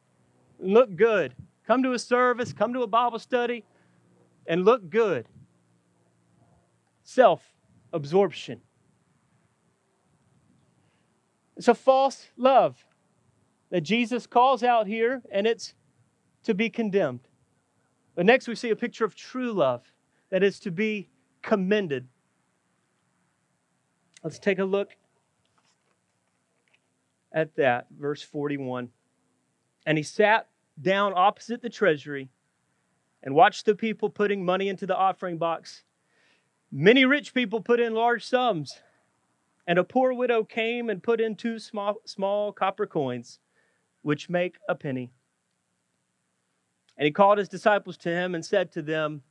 and 0.61 0.73
look 0.73 0.97
good. 0.97 1.33
Come 1.65 1.85
to 1.85 1.93
a 1.93 1.99
service, 1.99 2.53
come 2.53 2.73
to 2.73 2.83
a 2.83 2.89
Bible 2.89 3.21
study, 3.21 3.63
and 4.45 4.65
look 4.65 4.91
good. 4.91 5.29
Self 7.05 7.41
absorption. 7.93 8.63
It's 11.57 11.69
a 11.69 11.75
false 11.75 12.27
love 12.37 12.85
that 13.71 13.83
Jesus 13.83 14.27
calls 14.27 14.65
out 14.65 14.89
here, 14.89 15.23
and 15.31 15.47
it's 15.47 15.75
to 16.49 16.55
be 16.55 16.71
condemned. 16.71 17.21
But 18.15 18.25
next, 18.25 18.49
we 18.49 18.55
see 18.55 18.71
a 18.71 18.77
picture 18.77 19.05
of 19.05 19.15
true 19.15 19.53
love 19.53 19.83
that 20.31 20.43
is 20.43 20.59
to 20.61 20.71
be 20.71 21.11
commended. 21.43 22.09
Let's 24.25 24.39
take 24.39 24.59
a 24.59 24.65
look 24.65 24.97
at 27.33 27.55
that, 27.57 27.89
verse 27.91 28.23
41. 28.23 28.89
And 29.85 29.99
he 29.99 30.03
sat 30.03 30.49
down 30.81 31.13
opposite 31.15 31.61
the 31.61 31.69
treasury 31.69 32.31
and 33.23 33.35
watched 33.35 33.67
the 33.67 33.75
people 33.75 34.09
putting 34.09 34.43
money 34.43 34.71
into 34.71 34.87
the 34.87 34.97
offering 34.97 35.37
box. 35.37 35.83
Many 36.73 37.05
rich 37.05 37.35
people 37.35 37.61
put 37.61 37.79
in 37.79 37.93
large 37.93 38.25
sums, 38.25 38.81
and 39.67 39.79
a 39.79 39.85
poor 39.85 40.15
widow 40.15 40.45
came 40.45 40.89
and 40.89 41.03
put 41.03 41.21
in 41.21 41.37
two 41.37 41.59
small, 41.59 41.97
small 42.07 42.53
copper 42.53 42.87
coins, 42.87 43.39
which 44.01 44.31
make 44.31 44.57
a 44.67 44.75
penny. 44.75 45.11
And 46.99 47.07
he 47.07 47.13
called 47.13 47.39
his 47.39 47.49
disciples 47.49 47.97
to 47.99 48.11
him 48.11 48.35
and 48.35 48.45
said 48.45 48.73
to 48.73 48.83
them, 48.83 49.23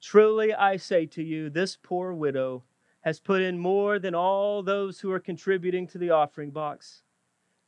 Truly 0.00 0.54
I 0.54 0.78
say 0.78 1.04
to 1.06 1.22
you, 1.22 1.50
this 1.50 1.76
poor 1.80 2.14
widow 2.14 2.64
has 3.02 3.20
put 3.20 3.42
in 3.42 3.58
more 3.58 3.98
than 3.98 4.14
all 4.14 4.62
those 4.62 5.00
who 5.00 5.12
are 5.12 5.20
contributing 5.20 5.86
to 5.88 5.98
the 5.98 6.10
offering 6.10 6.50
box, 6.50 7.02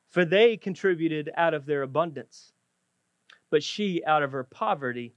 for 0.08 0.24
they 0.24 0.56
contributed 0.56 1.30
out 1.36 1.52
of 1.52 1.66
their 1.66 1.82
abundance. 1.82 2.52
But 3.50 3.62
she, 3.62 4.02
out 4.06 4.22
of 4.22 4.32
her 4.32 4.44
poverty, 4.44 5.14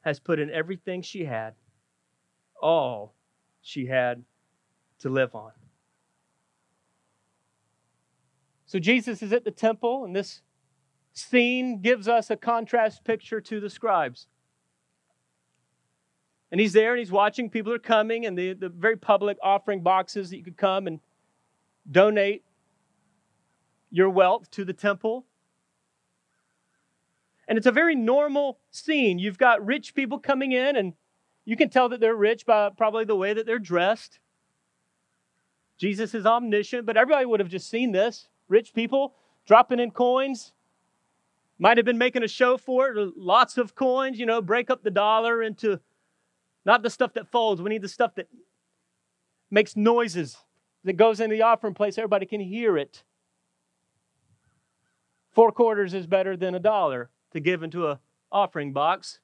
has 0.00 0.18
put 0.18 0.40
in 0.40 0.50
everything 0.50 1.02
she 1.02 1.24
had, 1.24 1.54
all 2.60 3.14
she 3.62 3.86
had 3.86 4.24
to 5.00 5.08
live 5.08 5.36
on. 5.36 5.52
So 8.66 8.80
Jesus 8.80 9.22
is 9.22 9.32
at 9.32 9.44
the 9.44 9.50
temple, 9.50 10.04
and 10.04 10.14
this 10.14 10.42
scene 11.12 11.80
gives 11.80 12.08
us 12.08 12.30
a 12.30 12.36
contrast 12.36 13.04
picture 13.04 13.40
to 13.40 13.60
the 13.60 13.70
scribes. 13.70 14.26
And 16.50 16.60
he's 16.60 16.72
there 16.72 16.92
and 16.92 16.98
he's 16.98 17.12
watching 17.12 17.48
people 17.48 17.72
are 17.72 17.78
coming 17.78 18.26
and 18.26 18.36
the, 18.36 18.54
the 18.54 18.68
very 18.68 18.96
public 18.96 19.38
offering 19.42 19.82
boxes 19.82 20.30
that 20.30 20.36
you 20.36 20.44
could 20.44 20.56
come 20.56 20.86
and 20.86 21.00
donate 21.90 22.44
your 23.90 24.10
wealth 24.10 24.50
to 24.52 24.64
the 24.64 24.72
temple. 24.72 25.26
And 27.46 27.58
it's 27.58 27.66
a 27.66 27.72
very 27.72 27.96
normal 27.96 28.58
scene. 28.70 29.18
You've 29.18 29.38
got 29.38 29.64
rich 29.64 29.94
people 29.94 30.20
coming 30.20 30.52
in, 30.52 30.76
and 30.76 30.94
you 31.44 31.56
can 31.56 31.68
tell 31.68 31.88
that 31.88 31.98
they're 31.98 32.14
rich 32.14 32.46
by 32.46 32.70
probably 32.70 33.04
the 33.04 33.16
way 33.16 33.34
that 33.34 33.44
they're 33.44 33.58
dressed. 33.58 34.20
Jesus 35.76 36.14
is 36.14 36.26
omniscient, 36.26 36.86
but 36.86 36.96
everybody 36.96 37.26
would 37.26 37.40
have 37.40 37.48
just 37.48 37.68
seen 37.68 37.90
this. 37.90 38.28
Rich 38.48 38.72
people 38.72 39.14
dropping 39.46 39.80
in 39.80 39.90
coins. 39.90 40.52
Might 41.62 41.76
have 41.76 41.84
been 41.84 41.98
making 41.98 42.22
a 42.22 42.28
show 42.28 42.56
for 42.56 42.88
it, 42.88 43.12
lots 43.18 43.58
of 43.58 43.74
coins, 43.74 44.18
you 44.18 44.24
know, 44.24 44.40
break 44.40 44.70
up 44.70 44.82
the 44.82 44.90
dollar 44.90 45.42
into 45.42 45.78
not 46.64 46.82
the 46.82 46.88
stuff 46.88 47.12
that 47.12 47.28
folds. 47.28 47.60
We 47.60 47.68
need 47.68 47.82
the 47.82 47.88
stuff 47.88 48.14
that 48.14 48.28
makes 49.50 49.76
noises, 49.76 50.38
that 50.84 50.94
goes 50.94 51.20
into 51.20 51.36
the 51.36 51.42
offering 51.42 51.74
place. 51.74 51.98
Everybody 51.98 52.24
can 52.24 52.40
hear 52.40 52.78
it. 52.78 53.04
Four 55.32 55.52
quarters 55.52 55.92
is 55.92 56.06
better 56.06 56.34
than 56.34 56.54
a 56.54 56.58
dollar 56.58 57.10
to 57.32 57.40
give 57.40 57.62
into 57.62 57.86
a 57.88 58.00
offering 58.32 58.72
box. 58.72 59.20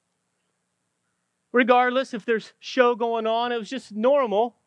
Regardless 1.51 2.13
if 2.13 2.23
there's 2.23 2.53
show 2.59 2.93
going 2.93 3.25
on, 3.25 3.51
it 3.51 3.57
was 3.57 3.69
just 3.69 3.91
normal. 3.93 4.57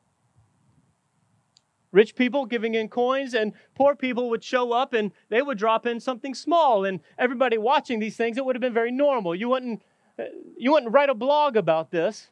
Rich 1.92 2.14
people 2.14 2.46
giving 2.46 2.74
in 2.74 2.88
coins, 2.88 3.34
and 3.34 3.52
poor 3.74 3.96
people 3.96 4.30
would 4.30 4.44
show 4.44 4.72
up 4.72 4.92
and 4.92 5.10
they 5.28 5.42
would 5.42 5.58
drop 5.58 5.86
in 5.86 5.98
something 5.98 6.34
small. 6.34 6.84
And 6.84 7.00
everybody 7.18 7.58
watching 7.58 7.98
these 7.98 8.16
things, 8.16 8.36
it 8.36 8.44
would 8.44 8.54
have 8.54 8.60
been 8.60 8.74
very 8.74 8.92
normal. 8.92 9.34
You 9.34 9.48
wouldn't, 9.48 9.82
uh, 10.18 10.24
you 10.56 10.70
wouldn't 10.72 10.92
write 10.92 11.10
a 11.10 11.14
blog 11.14 11.56
about 11.56 11.90
this. 11.90 12.30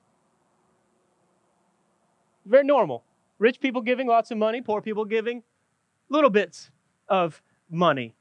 Very 2.46 2.64
normal. 2.64 3.04
Rich 3.38 3.60
people 3.60 3.82
giving 3.82 4.06
lots 4.06 4.30
of 4.30 4.38
money, 4.38 4.60
poor 4.60 4.80
people 4.80 5.04
giving 5.04 5.42
little 6.08 6.30
bits 6.30 6.70
of 7.08 7.42
money. 7.68 8.14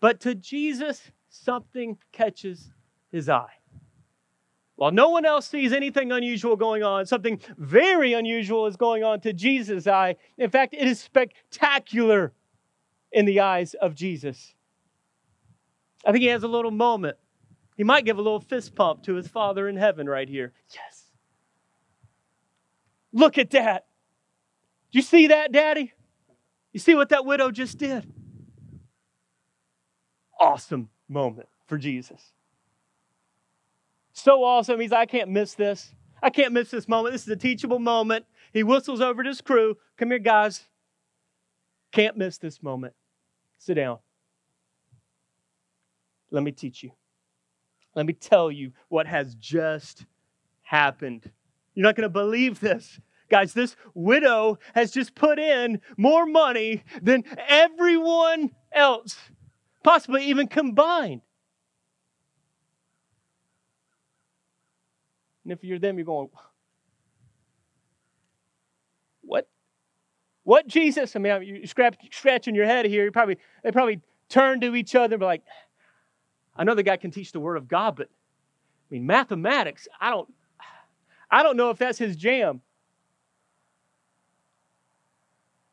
But 0.00 0.20
to 0.20 0.34
Jesus, 0.34 1.10
something 1.28 1.98
catches 2.12 2.70
his 3.10 3.28
eye. 3.28 3.52
While 4.76 4.90
no 4.90 5.08
one 5.10 5.24
else 5.24 5.48
sees 5.48 5.72
anything 5.72 6.10
unusual 6.10 6.56
going 6.56 6.82
on, 6.82 7.06
something 7.06 7.38
very 7.56 8.12
unusual 8.12 8.66
is 8.66 8.76
going 8.76 9.04
on 9.04 9.20
to 9.20 9.32
Jesus' 9.32 9.86
eye. 9.86 10.16
In 10.36 10.50
fact, 10.50 10.74
it 10.74 10.86
is 10.88 10.98
spectacular 10.98 12.32
in 13.12 13.24
the 13.24 13.40
eyes 13.40 13.74
of 13.74 13.94
Jesus. 13.94 14.54
I 16.04 16.10
think 16.10 16.22
he 16.22 16.28
has 16.28 16.42
a 16.42 16.48
little 16.48 16.72
moment. 16.72 17.16
He 17.76 17.84
might 17.84 18.04
give 18.04 18.18
a 18.18 18.22
little 18.22 18.40
fist 18.40 18.74
pump 18.74 19.04
to 19.04 19.14
his 19.14 19.28
Father 19.28 19.68
in 19.68 19.76
heaven 19.76 20.08
right 20.08 20.28
here. 20.28 20.52
Yes. 20.74 21.04
Look 23.12 23.38
at 23.38 23.50
that. 23.50 23.86
Do 24.90 24.98
you 24.98 25.02
see 25.02 25.28
that, 25.28 25.52
Daddy? 25.52 25.92
You 26.72 26.80
see 26.80 26.96
what 26.96 27.10
that 27.10 27.24
widow 27.24 27.52
just 27.52 27.78
did? 27.78 28.12
Awesome 30.40 30.90
moment 31.08 31.48
for 31.66 31.78
Jesus. 31.78 32.33
So 34.14 34.42
awesome. 34.44 34.80
He's, 34.80 34.92
like, 34.92 35.00
I 35.00 35.06
can't 35.06 35.30
miss 35.30 35.54
this. 35.54 35.92
I 36.22 36.30
can't 36.30 36.52
miss 36.52 36.70
this 36.70 36.88
moment. 36.88 37.12
This 37.12 37.22
is 37.22 37.28
a 37.28 37.36
teachable 37.36 37.80
moment. 37.80 38.24
He 38.52 38.62
whistles 38.62 39.00
over 39.00 39.22
to 39.22 39.28
his 39.28 39.40
crew. 39.40 39.76
Come 39.98 40.10
here, 40.10 40.20
guys. 40.20 40.64
Can't 41.92 42.16
miss 42.16 42.38
this 42.38 42.62
moment. 42.62 42.94
Sit 43.58 43.74
down. 43.74 43.98
Let 46.30 46.42
me 46.44 46.52
teach 46.52 46.82
you. 46.82 46.92
Let 47.94 48.06
me 48.06 48.12
tell 48.12 48.50
you 48.50 48.72
what 48.88 49.06
has 49.06 49.34
just 49.34 50.06
happened. 50.62 51.30
You're 51.74 51.84
not 51.84 51.96
going 51.96 52.02
to 52.02 52.08
believe 52.08 52.60
this. 52.60 53.00
Guys, 53.28 53.52
this 53.52 53.74
widow 53.94 54.58
has 54.74 54.92
just 54.92 55.14
put 55.14 55.38
in 55.38 55.80
more 55.96 56.24
money 56.24 56.84
than 57.02 57.24
everyone 57.48 58.52
else, 58.72 59.16
possibly 59.82 60.24
even 60.26 60.46
combined. 60.46 61.22
And 65.44 65.52
if 65.52 65.62
you're 65.62 65.78
them, 65.78 65.96
you're 65.96 66.06
going, 66.06 66.28
what? 69.22 69.48
What 70.42 70.66
Jesus? 70.66 71.14
I 71.14 71.18
mean, 71.18 71.42
you're 71.42 71.66
scratching 72.10 72.54
your 72.54 72.66
head 72.66 72.86
here. 72.86 73.04
You 73.04 73.12
probably 73.12 73.38
they 73.62 73.70
probably 73.70 74.00
turn 74.28 74.60
to 74.62 74.74
each 74.74 74.94
other 74.94 75.14
and 75.14 75.20
be 75.20 75.26
like, 75.26 75.42
I 76.56 76.64
know 76.64 76.74
the 76.74 76.82
guy 76.82 76.96
can 76.96 77.10
teach 77.10 77.32
the 77.32 77.40
word 77.40 77.56
of 77.56 77.68
God, 77.68 77.96
but 77.96 78.08
I 78.08 78.88
mean 78.90 79.06
mathematics, 79.06 79.88
I 80.00 80.10
don't 80.10 80.32
I 81.30 81.42
don't 81.42 81.56
know 81.56 81.70
if 81.70 81.78
that's 81.78 81.98
his 81.98 82.16
jam. 82.16 82.60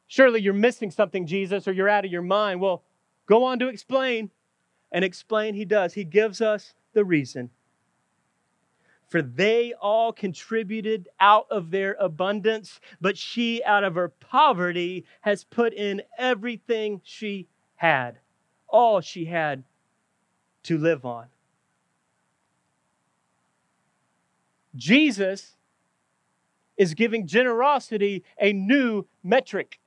Surely 0.07 0.41
you're 0.41 0.53
missing 0.53 0.91
something, 0.91 1.25
Jesus, 1.25 1.67
or 1.67 1.71
you're 1.71 1.89
out 1.89 2.05
of 2.05 2.11
your 2.11 2.21
mind. 2.21 2.59
Well, 2.59 2.83
go 3.25 3.43
on 3.45 3.59
to 3.59 3.67
explain. 3.67 4.31
And 4.93 5.05
explain 5.05 5.53
he 5.53 5.63
does. 5.63 5.93
He 5.93 6.03
gives 6.03 6.41
us 6.41 6.73
the 6.91 7.05
reason. 7.05 7.49
For 9.11 9.21
they 9.21 9.73
all 9.73 10.13
contributed 10.13 11.09
out 11.19 11.45
of 11.51 11.69
their 11.69 11.97
abundance, 11.99 12.79
but 13.01 13.17
she, 13.17 13.61
out 13.65 13.83
of 13.83 13.95
her 13.95 14.07
poverty, 14.07 15.03
has 15.19 15.43
put 15.43 15.73
in 15.73 16.01
everything 16.17 17.01
she 17.03 17.49
had, 17.75 18.19
all 18.69 19.01
she 19.01 19.25
had 19.25 19.65
to 20.63 20.77
live 20.77 21.03
on. 21.05 21.25
Jesus 24.77 25.57
is 26.77 26.93
giving 26.93 27.27
generosity 27.27 28.23
a 28.39 28.53
new 28.53 29.05
metric. 29.23 29.81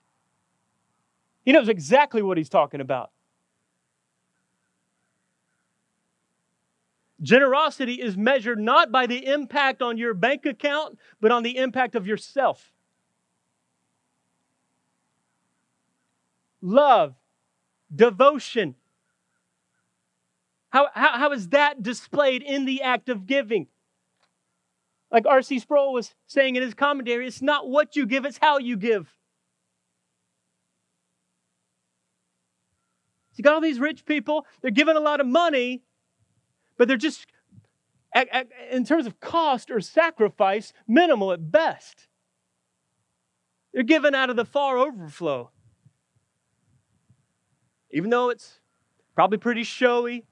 He 1.46 1.52
knows 1.52 1.70
exactly 1.70 2.20
what 2.20 2.36
he's 2.36 2.50
talking 2.50 2.82
about. 2.82 3.10
Generosity 7.22 7.94
is 7.94 8.16
measured 8.16 8.58
not 8.58 8.90
by 8.90 9.06
the 9.06 9.26
impact 9.26 9.80
on 9.80 9.96
your 9.96 10.14
bank 10.14 10.46
account, 10.46 10.98
but 11.20 11.30
on 11.30 11.42
the 11.42 11.56
impact 11.56 11.94
of 11.94 12.06
yourself. 12.06 12.72
Love, 16.60 17.14
devotion. 17.94 18.74
How, 20.70 20.88
how, 20.92 21.18
how 21.18 21.32
is 21.32 21.50
that 21.50 21.82
displayed 21.82 22.42
in 22.42 22.64
the 22.64 22.82
act 22.82 23.08
of 23.08 23.26
giving? 23.26 23.68
Like 25.12 25.26
R.C. 25.26 25.60
Sproul 25.60 25.92
was 25.92 26.14
saying 26.26 26.56
in 26.56 26.62
his 26.62 26.74
commentary, 26.74 27.26
it's 27.26 27.42
not 27.42 27.68
what 27.68 27.94
you 27.94 28.06
give, 28.06 28.24
it's 28.24 28.38
how 28.38 28.58
you 28.58 28.76
give. 28.76 29.14
you 33.36 33.42
got 33.42 33.54
all 33.54 33.60
these 33.60 33.80
rich 33.80 34.04
people, 34.04 34.46
they're 34.62 34.70
giving 34.70 34.96
a 34.96 35.00
lot 35.00 35.20
of 35.20 35.26
money, 35.26 35.82
but 36.76 36.88
they're 36.88 36.96
just, 36.96 37.26
in 38.70 38.84
terms 38.84 39.06
of 39.06 39.20
cost 39.20 39.70
or 39.70 39.80
sacrifice, 39.80 40.72
minimal 40.86 41.32
at 41.32 41.50
best. 41.50 42.08
They're 43.72 43.82
given 43.82 44.14
out 44.14 44.30
of 44.30 44.36
the 44.36 44.44
far 44.44 44.78
overflow. 44.78 45.50
Even 47.90 48.10
though 48.10 48.30
it's 48.30 48.60
probably 49.14 49.38
pretty 49.38 49.62
showy, 49.62 50.24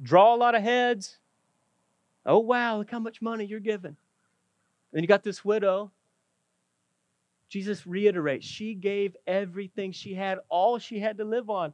draw 0.00 0.34
a 0.34 0.36
lot 0.36 0.54
of 0.54 0.62
heads. 0.62 1.18
Oh, 2.26 2.38
wow, 2.38 2.78
look 2.78 2.90
how 2.90 2.98
much 2.98 3.22
money 3.22 3.44
you're 3.44 3.60
giving. 3.60 3.96
And 4.92 5.02
you 5.02 5.08
got 5.08 5.22
this 5.22 5.44
widow. 5.44 5.92
Jesus 7.48 7.86
reiterates, 7.86 8.46
she 8.46 8.74
gave 8.74 9.16
everything 9.26 9.92
she 9.92 10.14
had, 10.14 10.38
all 10.48 10.78
she 10.78 10.98
had 11.00 11.16
to 11.18 11.24
live 11.24 11.48
on. 11.48 11.72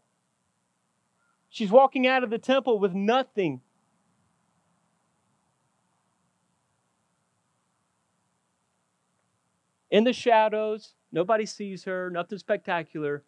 She's 1.48 1.70
walking 1.70 2.06
out 2.06 2.22
of 2.22 2.30
the 2.30 2.38
temple 2.38 2.78
with 2.78 2.94
nothing. 2.94 3.60
In 9.94 10.02
the 10.02 10.12
shadows, 10.12 10.94
nobody 11.12 11.46
sees 11.46 11.85
her, 11.85 12.11
nothing 12.11 12.38
spectacular. 12.38 13.22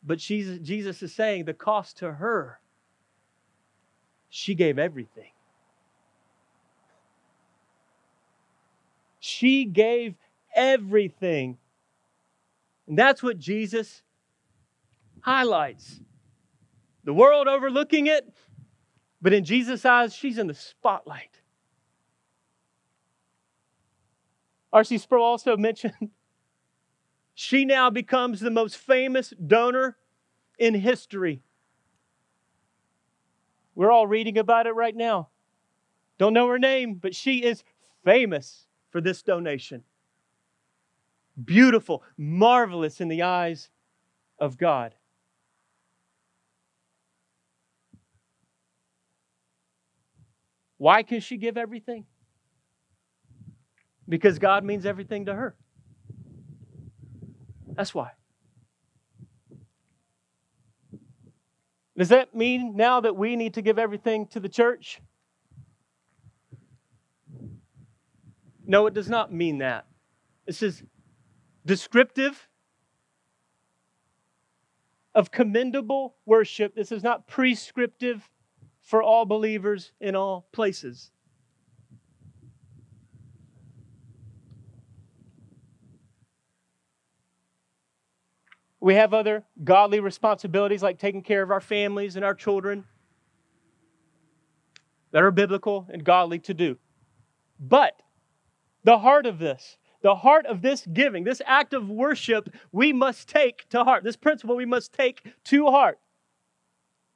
But 0.00 0.20
she's, 0.20 0.60
Jesus 0.60 1.02
is 1.02 1.12
saying 1.12 1.44
the 1.44 1.54
cost 1.54 1.98
to 1.98 2.12
her, 2.12 2.60
she 4.28 4.54
gave 4.54 4.78
everything. 4.78 5.32
She 9.18 9.64
gave 9.64 10.14
everything. 10.54 11.58
And 12.86 12.96
that's 12.96 13.20
what 13.20 13.40
Jesus 13.40 14.02
highlights. 15.22 16.00
The 17.02 17.12
world 17.12 17.48
overlooking 17.48 18.06
it, 18.06 18.32
but 19.20 19.32
in 19.32 19.44
Jesus' 19.44 19.84
eyes, 19.84 20.14
she's 20.14 20.38
in 20.38 20.46
the 20.46 20.54
spotlight. 20.54 21.37
R.C. 24.72 24.98
Sproul 24.98 25.24
also 25.24 25.56
mentioned 25.56 25.94
she 27.34 27.64
now 27.64 27.90
becomes 27.90 28.40
the 28.40 28.50
most 28.50 28.76
famous 28.76 29.32
donor 29.46 29.96
in 30.58 30.74
history. 30.74 31.42
We're 33.74 33.92
all 33.92 34.06
reading 34.06 34.38
about 34.38 34.66
it 34.66 34.72
right 34.72 34.94
now. 34.94 35.28
Don't 36.18 36.34
know 36.34 36.48
her 36.48 36.58
name, 36.58 36.94
but 36.94 37.14
she 37.14 37.44
is 37.44 37.62
famous 38.04 38.66
for 38.90 39.00
this 39.00 39.22
donation. 39.22 39.84
Beautiful, 41.42 42.02
marvelous 42.16 43.00
in 43.00 43.06
the 43.08 43.22
eyes 43.22 43.70
of 44.40 44.58
God. 44.58 44.94
Why 50.78 51.02
can 51.02 51.20
she 51.20 51.36
give 51.36 51.56
everything? 51.56 52.06
Because 54.08 54.38
God 54.38 54.64
means 54.64 54.86
everything 54.86 55.26
to 55.26 55.34
her. 55.34 55.54
That's 57.74 57.94
why. 57.94 58.12
Does 61.96 62.08
that 62.08 62.34
mean 62.34 62.76
now 62.76 63.00
that 63.00 63.16
we 63.16 63.36
need 63.36 63.54
to 63.54 63.62
give 63.62 63.78
everything 63.78 64.26
to 64.28 64.40
the 64.40 64.48
church? 64.48 65.00
No, 68.66 68.86
it 68.86 68.94
does 68.94 69.08
not 69.08 69.32
mean 69.32 69.58
that. 69.58 69.86
This 70.46 70.62
is 70.62 70.82
descriptive 71.66 72.48
of 75.14 75.30
commendable 75.30 76.16
worship. 76.24 76.74
This 76.74 76.92
is 76.92 77.02
not 77.02 77.26
prescriptive 77.26 78.30
for 78.80 79.02
all 79.02 79.26
believers 79.26 79.92
in 80.00 80.14
all 80.14 80.48
places. 80.52 81.10
We 88.80 88.94
have 88.94 89.12
other 89.12 89.44
godly 89.64 90.00
responsibilities 90.00 90.82
like 90.82 90.98
taking 90.98 91.22
care 91.22 91.42
of 91.42 91.50
our 91.50 91.60
families 91.60 92.16
and 92.16 92.24
our 92.24 92.34
children 92.34 92.84
that 95.10 95.22
are 95.22 95.30
biblical 95.30 95.86
and 95.90 96.04
godly 96.04 96.38
to 96.40 96.54
do. 96.54 96.78
But 97.58 98.00
the 98.84 98.98
heart 98.98 99.26
of 99.26 99.38
this, 99.38 99.78
the 100.02 100.14
heart 100.14 100.46
of 100.46 100.62
this 100.62 100.86
giving, 100.92 101.24
this 101.24 101.42
act 101.44 101.74
of 101.74 101.90
worship, 101.90 102.54
we 102.70 102.92
must 102.92 103.28
take 103.28 103.68
to 103.70 103.82
heart. 103.82 104.04
This 104.04 104.16
principle 104.16 104.54
we 104.54 104.66
must 104.66 104.92
take 104.92 105.26
to 105.44 105.66
heart. 105.66 105.98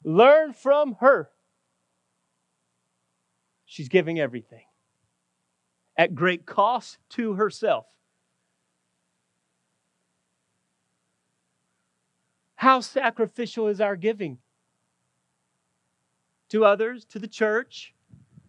Learn 0.04 0.52
from 0.52 0.96
her. 1.00 1.30
She's 3.64 3.88
giving 3.88 4.18
everything 4.18 4.64
at 5.96 6.14
great 6.14 6.44
cost 6.44 6.98
to 7.10 7.34
herself. 7.34 7.86
How 12.62 12.78
sacrificial 12.78 13.66
is 13.66 13.80
our 13.80 13.96
giving? 13.96 14.38
To 16.50 16.64
others, 16.64 17.04
to 17.06 17.18
the 17.18 17.26
church? 17.26 17.92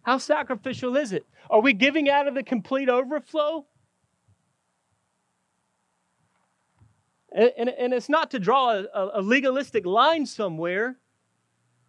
How 0.02 0.18
sacrificial 0.18 0.96
is 0.96 1.10
it? 1.10 1.26
Are 1.50 1.60
we 1.60 1.72
giving 1.72 2.08
out 2.08 2.28
of 2.28 2.36
the 2.36 2.44
complete 2.44 2.88
overflow? 2.88 3.66
And, 7.32 7.50
and, 7.58 7.68
and 7.70 7.92
it's 7.92 8.08
not 8.08 8.30
to 8.30 8.38
draw 8.38 8.74
a, 8.74 9.10
a 9.14 9.20
legalistic 9.20 9.84
line 9.84 10.26
somewhere, 10.26 11.00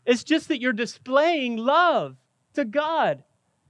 it's 0.03 0.23
just 0.23 0.47
that 0.47 0.59
you're 0.59 0.73
displaying 0.73 1.57
love 1.57 2.15
to 2.55 2.65
God. 2.65 3.23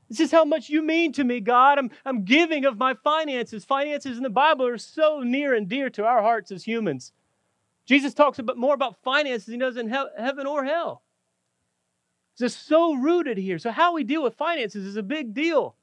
This 0.08 0.22
is 0.22 0.32
how 0.32 0.46
much 0.46 0.70
you 0.70 0.82
mean 0.82 1.12
to 1.12 1.26
me, 1.26 1.42
God. 1.42 1.78
I'm, 1.78 1.92
I'm 2.06 2.24
giving 2.24 2.64
of 2.64 2.78
my 2.78 2.94
finances. 3.04 3.66
Finances 3.66 4.16
in 4.16 4.24
the 4.24 4.30
Bible 4.30 4.66
are 4.66 4.78
so 4.78 5.24
near 5.26 5.54
and 5.54 5.68
dear 5.68 5.90
to 5.90 6.06
our 6.06 6.22
hearts 6.22 6.54
as 6.54 6.64
humans. 6.64 7.12
Jesus 7.86 8.14
talks 8.14 8.40
about 8.40 8.58
more 8.58 8.74
about 8.74 9.02
finances 9.04 9.46
than 9.46 9.54
he 9.56 9.60
does 9.60 9.78
in 9.78 9.90
he- 9.90 10.06
heaven 10.18 10.48
or 10.48 10.66
hell. 10.66 11.04
It's 12.34 12.42
just 12.42 12.68
so 12.68 12.96
rooted 12.96 13.38
here. 13.38 13.60
So, 13.60 13.72
how 13.72 13.94
we 13.94 14.04
deal 14.04 14.24
with 14.24 14.36
finances 14.36 14.86
is 14.86 14.98
a 14.98 15.04
big 15.04 15.34
deal. 15.34 15.76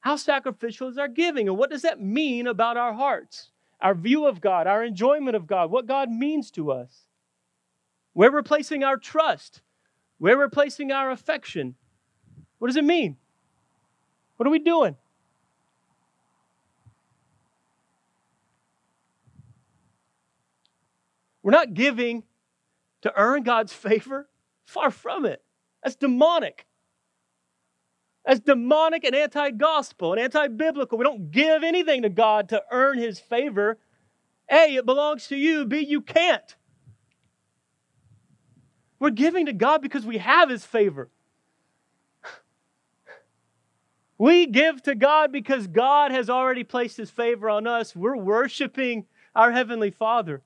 How 0.00 0.16
sacrificial 0.16 0.88
is 0.88 0.98
our 0.98 1.08
giving? 1.08 1.48
And 1.48 1.56
what 1.56 1.70
does 1.70 1.82
that 1.82 2.00
mean 2.00 2.46
about 2.46 2.76
our 2.76 2.92
hearts, 2.92 3.50
our 3.80 3.94
view 3.94 4.26
of 4.26 4.40
God, 4.40 4.66
our 4.66 4.84
enjoyment 4.84 5.36
of 5.36 5.46
God, 5.46 5.70
what 5.70 5.86
God 5.86 6.10
means 6.10 6.50
to 6.52 6.70
us? 6.70 7.06
Where 8.12 8.32
we're 8.32 8.42
placing 8.42 8.84
our 8.84 8.96
trust, 8.96 9.62
where 10.18 10.36
we're 10.36 10.48
placing 10.48 10.92
our 10.92 11.10
affection. 11.10 11.76
What 12.58 12.68
does 12.68 12.76
it 12.76 12.84
mean? 12.84 13.16
What 14.36 14.46
are 14.46 14.50
we 14.50 14.58
doing? 14.58 14.96
We're 21.48 21.52
not 21.52 21.72
giving 21.72 22.24
to 23.00 23.10
earn 23.16 23.42
God's 23.42 23.72
favor. 23.72 24.28
Far 24.66 24.90
from 24.90 25.24
it. 25.24 25.42
That's 25.82 25.96
demonic. 25.96 26.66
That's 28.22 28.40
demonic 28.40 29.02
and 29.04 29.14
anti 29.14 29.52
gospel 29.52 30.12
and 30.12 30.20
anti 30.20 30.48
biblical. 30.48 30.98
We 30.98 31.04
don't 31.04 31.30
give 31.30 31.62
anything 31.62 32.02
to 32.02 32.10
God 32.10 32.50
to 32.50 32.62
earn 32.70 32.98
his 32.98 33.18
favor. 33.18 33.78
A, 34.52 34.74
it 34.74 34.84
belongs 34.84 35.28
to 35.28 35.36
you. 35.36 35.64
B, 35.64 35.78
you 35.78 36.02
can't. 36.02 36.54
We're 38.98 39.08
giving 39.08 39.46
to 39.46 39.54
God 39.54 39.80
because 39.80 40.04
we 40.04 40.18
have 40.18 40.50
his 40.50 40.66
favor. 40.66 41.08
We 44.18 44.44
give 44.44 44.82
to 44.82 44.94
God 44.94 45.32
because 45.32 45.66
God 45.66 46.10
has 46.10 46.28
already 46.28 46.64
placed 46.64 46.98
his 46.98 47.10
favor 47.10 47.48
on 47.48 47.66
us. 47.66 47.96
We're 47.96 48.18
worshiping 48.18 49.06
our 49.34 49.50
Heavenly 49.50 49.90
Father. 49.90 50.42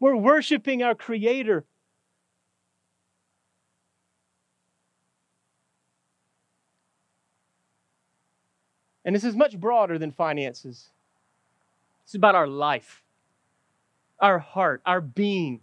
We're 0.00 0.16
worshiping 0.16 0.82
our 0.82 0.94
Creator. 0.94 1.64
And 9.04 9.14
this 9.14 9.24
is 9.24 9.34
much 9.34 9.58
broader 9.58 9.98
than 9.98 10.12
finances. 10.12 10.90
It's 12.04 12.14
about 12.14 12.34
our 12.34 12.46
life, 12.46 13.02
our 14.20 14.38
heart, 14.38 14.82
our 14.84 15.00
being. 15.00 15.60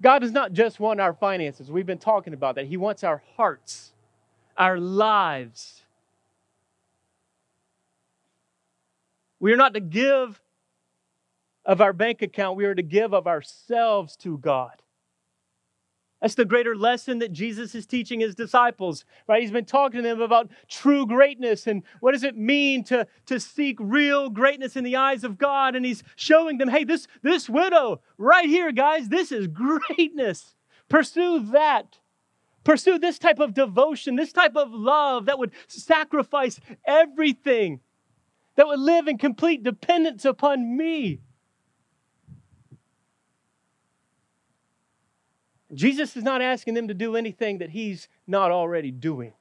God 0.00 0.20
does 0.20 0.32
not 0.32 0.52
just 0.52 0.80
want 0.80 1.00
our 1.00 1.12
finances. 1.12 1.70
We've 1.70 1.86
been 1.86 1.98
talking 1.98 2.34
about 2.34 2.54
that. 2.56 2.66
He 2.66 2.76
wants 2.76 3.04
our 3.04 3.22
hearts, 3.36 3.92
our 4.56 4.78
lives. 4.78 5.82
We 9.40 9.52
are 9.52 9.56
not 9.56 9.74
to 9.74 9.80
give 9.80 10.40
of 11.64 11.80
our 11.80 11.92
bank 11.92 12.22
account, 12.22 12.56
we 12.56 12.64
are 12.64 12.74
to 12.74 12.82
give 12.82 13.14
of 13.14 13.26
ourselves 13.26 14.16
to 14.18 14.38
God. 14.38 14.82
That's 16.20 16.36
the 16.36 16.46
greater 16.46 16.74
lesson 16.74 17.18
that 17.18 17.32
Jesus 17.32 17.74
is 17.74 17.84
teaching 17.84 18.20
his 18.20 18.34
disciples, 18.34 19.04
right? 19.28 19.42
He's 19.42 19.50
been 19.50 19.66
talking 19.66 20.02
to 20.02 20.08
them 20.08 20.22
about 20.22 20.50
true 20.68 21.06
greatness 21.06 21.66
and 21.66 21.82
what 22.00 22.12
does 22.12 22.24
it 22.24 22.34
mean 22.34 22.82
to, 22.84 23.06
to 23.26 23.38
seek 23.38 23.76
real 23.78 24.30
greatness 24.30 24.74
in 24.74 24.84
the 24.84 24.96
eyes 24.96 25.22
of 25.22 25.36
God. 25.36 25.76
And 25.76 25.84
he's 25.84 26.02
showing 26.16 26.56
them, 26.56 26.70
hey, 26.70 26.84
this, 26.84 27.06
this 27.20 27.46
widow 27.46 28.00
right 28.16 28.48
here, 28.48 28.72
guys, 28.72 29.10
this 29.10 29.32
is 29.32 29.48
greatness. 29.48 30.54
Pursue 30.88 31.40
that. 31.50 31.98
Pursue 32.64 32.98
this 32.98 33.18
type 33.18 33.38
of 33.38 33.52
devotion, 33.52 34.16
this 34.16 34.32
type 34.32 34.56
of 34.56 34.72
love 34.72 35.26
that 35.26 35.38
would 35.38 35.52
sacrifice 35.66 36.58
everything, 36.86 37.80
that 38.56 38.66
would 38.66 38.80
live 38.80 39.08
in 39.08 39.18
complete 39.18 39.62
dependence 39.62 40.24
upon 40.24 40.74
me. 40.74 41.20
Jesus 45.72 46.16
is 46.16 46.22
not 46.22 46.42
asking 46.42 46.74
them 46.74 46.88
to 46.88 46.94
do 46.94 47.16
anything 47.16 47.58
that 47.58 47.70
he's 47.70 48.08
not 48.26 48.50
already 48.50 48.90
doing. 48.90 49.32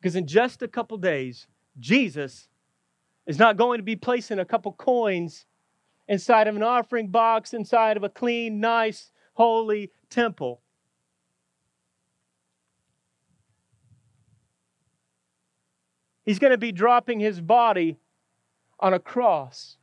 Because 0.00 0.16
in 0.16 0.26
just 0.26 0.62
a 0.62 0.68
couple 0.68 0.98
days, 0.98 1.46
Jesus 1.78 2.48
is 3.26 3.38
not 3.38 3.56
going 3.56 3.78
to 3.78 3.84
be 3.84 3.96
placing 3.96 4.38
a 4.38 4.44
couple 4.44 4.72
coins 4.72 5.46
inside 6.08 6.48
of 6.48 6.56
an 6.56 6.62
offering 6.62 7.08
box, 7.08 7.54
inside 7.54 7.96
of 7.96 8.04
a 8.04 8.08
clean, 8.08 8.60
nice, 8.60 9.12
holy 9.34 9.90
temple. 10.08 10.60
He's 16.24 16.38
going 16.38 16.52
to 16.52 16.58
be 16.58 16.72
dropping 16.72 17.20
his 17.20 17.40
body 17.40 17.96
on 18.78 18.94
a 18.94 18.98
cross 18.98 19.76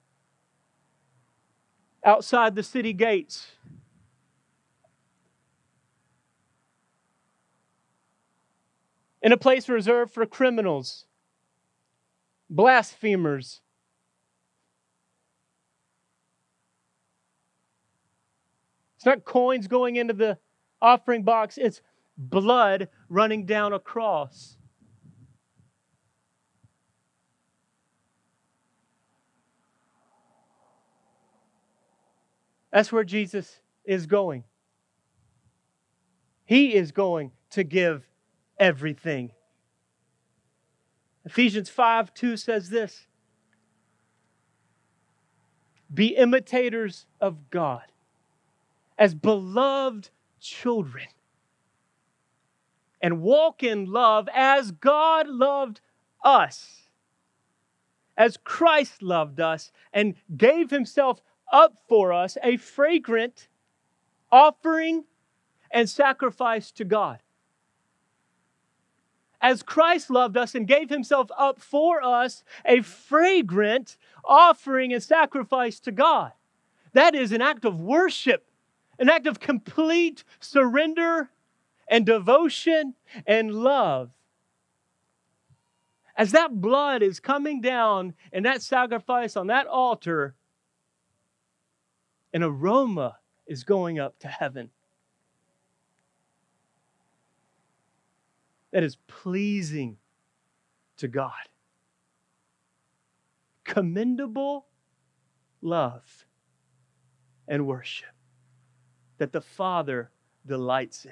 outside 2.08 2.56
the 2.56 2.64
city 2.64 2.94
gates. 2.94 3.48
In 9.22 9.34
a 9.34 9.38
place 9.38 9.68
reserved 9.68 10.14
for 10.14 10.26
criminals, 10.26 11.06
blasphemers. 12.50 13.60
It's 18.96 19.06
not 19.06 19.26
coins 19.26 19.68
going 19.68 19.98
into 19.98 20.14
the 20.14 20.38
offering 20.82 21.24
box, 21.24 21.58
it's 21.58 21.82
blood 22.18 22.88
running 23.10 23.46
down 23.46 23.74
a 23.74 23.80
cross. 23.80 24.56
That's 32.78 32.92
where 32.92 33.04
Jesus 33.04 33.60
is 33.86 34.06
going. 34.06 34.44
He 36.46 36.76
is 36.76 36.92
going 36.92 37.32
to 37.50 37.64
give 37.64 38.08
everything. 38.60 39.32
Ephesians 41.26 41.72
5 41.72 42.14
2 42.14 42.38
says 42.38 42.70
this 42.70 43.08
Be 45.92 46.10
imitators 46.16 47.08
of 47.20 47.50
God 47.50 47.82
as 48.96 49.16
beloved 49.16 50.12
children 50.40 51.08
and 53.02 53.24
walk 53.24 53.64
in 53.64 53.86
love 53.86 54.30
as 54.32 54.70
God 54.70 55.28
loved 55.28 55.82
us, 56.24 56.84
as 58.16 58.38
Christ 58.38 59.02
loved 59.02 59.40
us 59.40 59.72
and 59.92 60.14
gave 60.38 60.70
himself 60.70 61.22
up 61.52 61.78
for 61.88 62.14
us 62.14 62.38
a 62.44 62.58
fragrant 62.58 63.48
offering 64.32 65.06
and 65.72 65.90
sacrifice 65.90 66.72
to 66.72 66.86
God. 66.86 67.20
As 69.40 69.62
Christ 69.62 70.10
loved 70.10 70.36
us 70.36 70.56
and 70.56 70.68
gave 70.68 70.90
himself 70.90 71.30
up 71.38 71.60
for 71.60 72.04
us, 72.04 72.44
a 72.66 72.82
fragrant 72.82 73.98
offering 74.26 74.92
and 74.94 75.04
sacrifice 75.04 75.80
to 75.82 75.92
God. 75.92 76.32
That 76.94 77.14
is 77.14 77.32
an 77.32 77.42
act 77.42 77.64
of 77.64 77.80
worship, 77.80 78.50
an 78.98 79.10
act 79.10 79.28
of 79.28 79.40
complete 79.40 80.24
surrender 80.40 81.30
and 81.88 82.06
devotion 82.06 82.96
and 83.26 83.54
love. 83.54 84.10
As 86.16 86.32
that 86.32 86.60
blood 86.60 87.04
is 87.04 87.20
coming 87.20 87.62
down 87.62 88.16
and 88.34 88.44
that 88.44 88.64
sacrifice 88.64 89.38
on 89.38 89.48
that 89.48 89.68
altar, 89.68 90.34
an 92.34 92.44
aroma 92.44 93.18
is 93.46 93.64
going 93.64 94.00
up 94.00 94.20
to 94.20 94.28
heaven 94.28 94.70
that 98.72 98.84
is 98.84 98.98
pleasing 99.08 99.98
to 100.98 101.08
God. 101.08 101.32
Commendable 103.64 104.66
love 105.62 106.26
and 107.48 107.66
worship 107.66 108.10
that 109.18 109.32
the 109.32 109.42
Father 109.42 110.12
delights 110.46 111.06
in. 111.06 111.12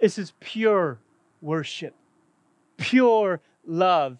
This 0.00 0.18
is 0.18 0.32
pure 0.40 0.98
worship, 1.40 1.94
pure 2.76 3.40
love, 3.64 4.18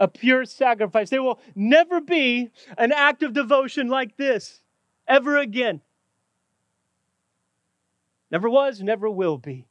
a 0.00 0.08
pure 0.08 0.46
sacrifice. 0.46 1.10
There 1.10 1.22
will 1.22 1.38
never 1.54 2.00
be 2.00 2.50
an 2.78 2.90
act 2.90 3.22
of 3.22 3.34
devotion 3.34 3.88
like 3.88 4.16
this 4.16 4.62
ever 5.06 5.36
again. 5.36 5.82
Never 8.30 8.48
was, 8.48 8.80
never 8.80 9.10
will 9.10 9.36
be. 9.36 9.66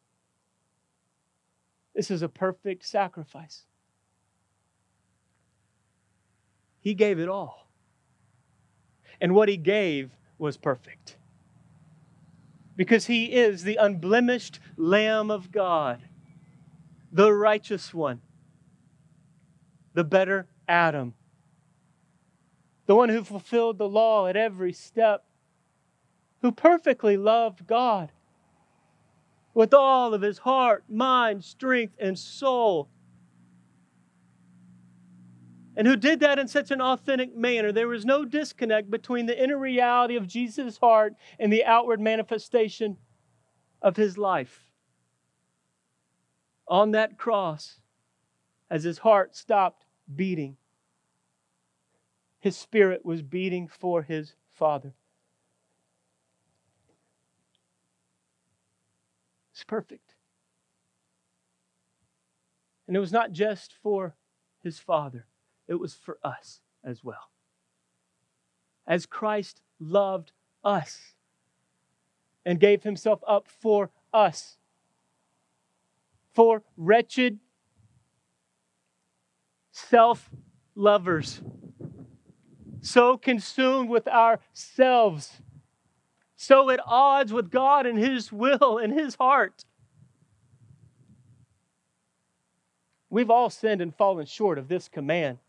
This 1.96 2.12
is 2.12 2.22
a 2.22 2.30
perfect 2.30 2.86
sacrifice. 2.86 3.64
He 6.80 6.94
gave 6.94 7.20
it 7.20 7.28
all. 7.28 7.68
And 9.20 9.34
what 9.34 9.50
he 9.50 9.58
gave 9.58 10.12
was 10.38 10.56
perfect. 10.56 11.18
Because 12.76 13.08
he 13.08 13.26
is 13.26 13.64
the 13.64 13.76
unblemished 13.76 14.60
Lamb 14.78 15.32
of 15.32 15.52
God, 15.52 16.02
the 17.12 17.34
righteous 17.34 17.94
one, 17.94 18.22
the 20.00 20.04
better 20.06 20.48
Adam, 20.66 21.14
the 22.86 22.96
one 22.96 23.10
who 23.10 23.22
fulfilled 23.22 23.78
the 23.78 23.90
law 23.90 24.28
at 24.28 24.38
every 24.38 24.72
step, 24.72 25.26
who 26.42 26.54
perfectly 26.54 27.18
loved 27.18 27.68
God 27.68 28.10
with 29.54 29.74
all 29.74 30.14
of 30.14 30.22
his 30.22 30.38
heart, 30.38 30.86
mind, 30.88 31.44
strength, 31.44 31.96
and 32.00 32.18
soul. 32.18 32.88
And 35.76 35.86
who 35.86 35.98
did 35.98 36.22
that 36.22 36.40
in 36.40 36.48
such 36.48 36.72
an 36.72 36.80
authentic 36.80 37.36
manner. 37.36 37.74
There 37.74 37.90
was 37.90 38.06
no 38.06 38.24
disconnect 38.24 38.90
between 38.90 39.26
the 39.26 39.38
inner 39.38 39.58
reality 39.58 40.16
of 40.16 40.30
Jesus' 40.30 40.78
heart 40.78 41.14
and 41.38 41.52
the 41.52 41.66
outward 41.66 42.00
manifestation 42.00 42.96
of 43.82 43.98
his 43.98 44.18
life. 44.18 44.64
On 46.70 46.92
that 46.92 47.18
cross, 47.18 47.82
as 48.70 48.86
his 48.86 49.00
heart 49.00 49.36
stopped 49.36 49.84
beating, 50.16 50.58
his 52.40 52.58
spirit 52.58 53.06
was 53.06 53.22
beating 53.22 53.68
for 53.68 54.02
his 54.02 54.34
Father. 54.52 54.94
It's 59.54 59.64
perfect. 59.64 60.16
And 62.88 62.96
it 62.96 63.00
was 63.00 63.12
not 63.12 63.32
just 63.32 63.74
for 63.84 64.16
his 64.64 64.80
Father, 64.80 65.26
it 65.68 65.76
was 65.76 65.94
for 65.94 66.18
us 66.24 66.62
as 66.84 67.04
well. 67.04 67.30
As 68.88 69.06
Christ 69.06 69.62
loved 69.80 70.32
us 70.64 71.14
and 72.46 72.60
gave 72.60 72.84
himself 72.84 73.22
up 73.28 73.48
for 73.48 73.92
us, 74.14 74.58
for 76.34 76.64
wretched, 76.78 77.40
self 79.88 80.30
lovers, 80.76 81.42
so 82.82 83.18
consumed 83.18 83.90
with 83.90 84.08
ourselves 84.08 85.42
so 86.42 86.70
at 86.70 86.80
odds 86.86 87.34
with 87.34 87.52
God 87.52 87.86
and 87.86 88.00
His 88.00 88.32
will 88.32 88.78
and 88.78 88.94
His 88.98 89.16
heart. 89.16 89.66
We've 93.10 93.30
all 93.30 93.50
sinned 93.50 93.82
and 93.82 93.94
fallen 93.94 94.26
short 94.26 94.58
of 94.58 94.70
this 94.70 94.88
command. 94.88 95.40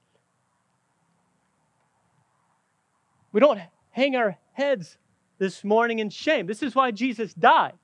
We 3.31 3.39
don't 3.39 3.61
hang 3.91 4.16
our 4.16 4.37
heads 4.53 4.99
this 5.39 5.62
morning 5.62 6.01
in 6.01 6.11
shame. 6.11 6.49
This 6.49 6.61
is 6.61 6.74
why 6.74 6.91
Jesus 6.91 7.35
died. 7.35 7.74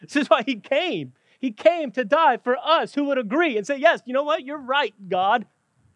This 0.00 0.16
is 0.16 0.30
why 0.30 0.42
He 0.42 0.56
came. 0.56 1.12
He 1.40 1.50
came 1.50 1.90
to 1.90 2.02
die 2.02 2.38
for 2.38 2.56
us 2.56 2.94
who 2.94 3.04
would 3.04 3.18
agree 3.18 3.58
and 3.58 3.66
say, 3.66 3.76
Yes, 3.76 4.00
you 4.06 4.14
know 4.14 4.22
what? 4.22 4.42
You're 4.42 4.56
right, 4.56 4.94
God. 5.06 5.44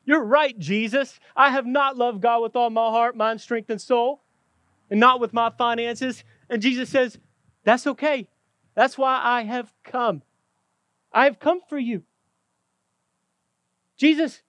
You're 0.08 0.24
right, 0.24 0.58
Jesus. 0.58 1.20
I 1.36 1.50
have 1.50 1.66
not 1.66 1.98
loved 1.98 2.22
God 2.22 2.40
with 2.40 2.56
all 2.56 2.70
my 2.70 2.88
heart, 2.88 3.14
mind, 3.14 3.42
strength, 3.42 3.68
and 3.68 3.78
soul, 3.78 4.22
and 4.90 4.98
not 4.98 5.20
with 5.20 5.34
my 5.34 5.50
finances. 5.50 6.24
And 6.48 6.62
Jesus 6.62 6.88
says, 6.88 7.18
That's 7.64 7.86
okay. 7.86 8.26
That's 8.74 8.96
why 8.96 9.20
I 9.22 9.42
have 9.42 9.70
come. 9.84 10.22
I 11.12 11.24
have 11.24 11.38
come 11.38 11.60
for 11.68 11.78
you. 11.78 12.04
Jesus 13.98 14.40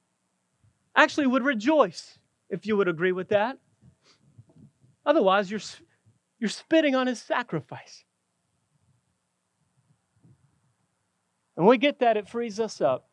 actually 0.95 1.27
would 1.27 1.43
rejoice 1.43 2.19
if 2.49 2.65
you 2.65 2.77
would 2.77 2.87
agree 2.87 3.11
with 3.11 3.27
that. 3.27 3.57
Otherwise, 5.05 5.51
you're, 5.51 5.59
you're 6.39 6.49
spitting 6.49 6.95
on 6.95 7.05
his 7.05 7.21
sacrifice. 7.21 8.05
And 11.57 11.67
we 11.67 11.77
get 11.77 11.99
that, 11.99 12.15
it 12.15 12.29
frees 12.29 12.61
us 12.61 12.79
up. 12.79 13.08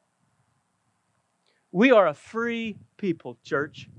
We 1.76 1.90
are 1.90 2.06
a 2.06 2.14
free 2.14 2.78
people, 2.96 3.36
church. 3.44 3.90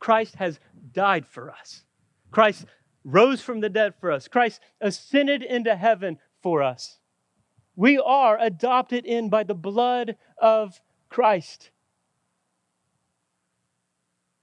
Christ 0.00 0.34
has 0.34 0.58
died 0.90 1.24
for 1.24 1.48
us. 1.48 1.84
Christ 2.32 2.66
rose 3.04 3.40
from 3.40 3.60
the 3.60 3.68
dead 3.68 3.94
for 4.00 4.10
us. 4.10 4.26
Christ 4.26 4.60
ascended 4.80 5.44
into 5.44 5.76
heaven 5.76 6.18
for 6.42 6.64
us. 6.64 6.98
We 7.76 7.96
are 7.96 8.36
adopted 8.40 9.06
in 9.06 9.30
by 9.30 9.44
the 9.44 9.54
blood 9.54 10.16
of 10.42 10.80
Christ. 11.08 11.70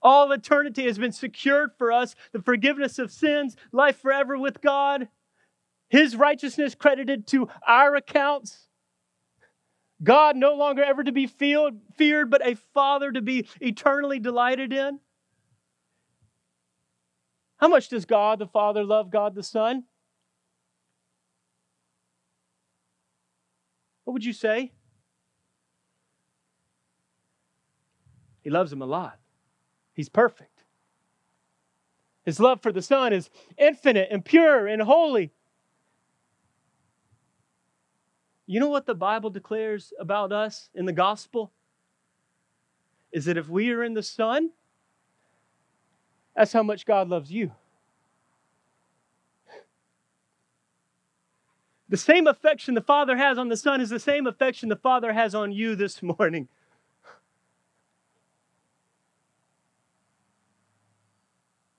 All 0.02 0.32
eternity 0.32 0.86
has 0.86 0.98
been 0.98 1.12
secured 1.12 1.72
for 1.78 1.92
us 1.92 2.16
the 2.32 2.42
forgiveness 2.42 2.98
of 2.98 3.12
sins, 3.12 3.58
life 3.74 4.00
forever 4.00 4.38
with 4.38 4.62
God, 4.62 5.10
His 5.90 6.16
righteousness 6.16 6.76
credited 6.76 7.28
to 7.28 7.50
our 7.68 7.94
accounts. 7.98 8.67
God 10.04 10.36
no 10.36 10.54
longer 10.54 10.84
ever 10.84 11.04
to 11.04 11.12
be 11.12 11.28
feared, 11.28 12.30
but 12.30 12.46
a 12.46 12.56
Father 12.74 13.12
to 13.12 13.22
be 13.22 13.48
eternally 13.60 14.20
delighted 14.20 14.72
in. 14.72 15.00
How 17.58 17.68
much 17.68 17.90
does 17.90 18.06
God 18.06 18.38
the 18.38 18.48
Father 18.48 18.84
love 18.84 19.10
God 19.10 19.34
the 19.34 19.42
Son? 19.42 19.86
What 24.04 24.14
would 24.14 24.26
you 24.26 24.34
say? 24.34 24.72
He 28.42 28.50
loves 28.50 28.72
him 28.72 28.82
a 28.82 28.86
lot. 28.86 29.20
He's 29.94 30.08
perfect. 30.08 30.64
His 32.24 32.40
love 32.40 32.62
for 32.62 32.72
the 32.72 32.82
Son 32.82 33.12
is 33.12 33.30
infinite 33.58 34.10
and 34.12 34.24
pure 34.24 34.68
and 34.68 34.82
holy. 34.82 35.32
You 38.48 38.62
know 38.62 38.70
what 38.70 38.86
the 38.86 38.96
Bible 38.96 39.30
declares 39.30 39.92
about 40.00 40.32
us 40.32 40.70
in 40.74 40.86
the 40.86 40.94
gospel? 40.94 41.52
Is 43.12 43.26
that 43.26 43.38
if 43.38 43.50
we 43.50 43.72
are 43.72 43.84
in 43.84 43.94
the 43.94 44.02
Son, 44.02 44.52
that's 46.34 46.54
how 46.54 46.64
much 46.64 46.86
God 46.86 47.10
loves 47.10 47.30
you. 47.30 47.52
The 51.90 51.98
same 51.98 52.28
affection 52.28 52.74
the 52.74 52.82
Father 52.82 53.18
has 53.18 53.38
on 53.38 53.50
the 53.50 53.58
Son 53.58 53.82
is 53.82 53.90
the 53.90 54.00
same 54.00 54.28
affection 54.28 54.70
the 54.70 54.76
Father 54.76 55.12
has 55.14 55.36
on 55.36 55.52
you 55.52 55.76
this 55.76 56.02
morning. 56.02 56.48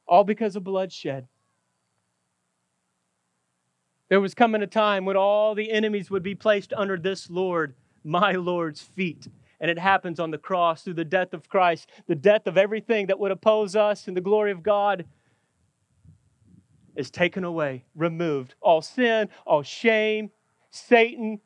All 0.06 0.24
because 0.24 0.56
of 0.56 0.64
bloodshed. 0.64 1.28
There 4.08 4.20
was 4.20 4.34
coming 4.34 4.62
a 4.62 4.66
time 4.66 5.04
when 5.04 5.16
all 5.16 5.54
the 5.54 5.70
enemies 5.70 6.10
would 6.10 6.22
be 6.22 6.34
placed 6.34 6.72
under 6.72 6.96
this 6.96 7.28
Lord, 7.28 7.74
my 8.04 8.32
Lord's 8.32 8.82
feet 8.82 9.28
and 9.60 9.70
it 9.70 9.78
happens 9.78 10.20
on 10.20 10.30
the 10.30 10.38
cross 10.38 10.82
through 10.82 10.94
the 10.94 11.04
death 11.04 11.32
of 11.32 11.48
Christ, 11.48 11.88
the 12.06 12.14
death 12.14 12.46
of 12.46 12.56
everything 12.56 13.06
that 13.06 13.18
would 13.18 13.30
oppose 13.30 13.74
us 13.74 14.08
and 14.08 14.16
the 14.16 14.20
glory 14.20 14.52
of 14.52 14.62
God 14.62 15.04
is 16.96 17.10
taken 17.10 17.44
away, 17.44 17.84
removed. 17.94 18.54
All 18.60 18.82
sin, 18.82 19.28
all 19.46 19.62
shame, 19.62 20.30
Satan, 20.70 21.40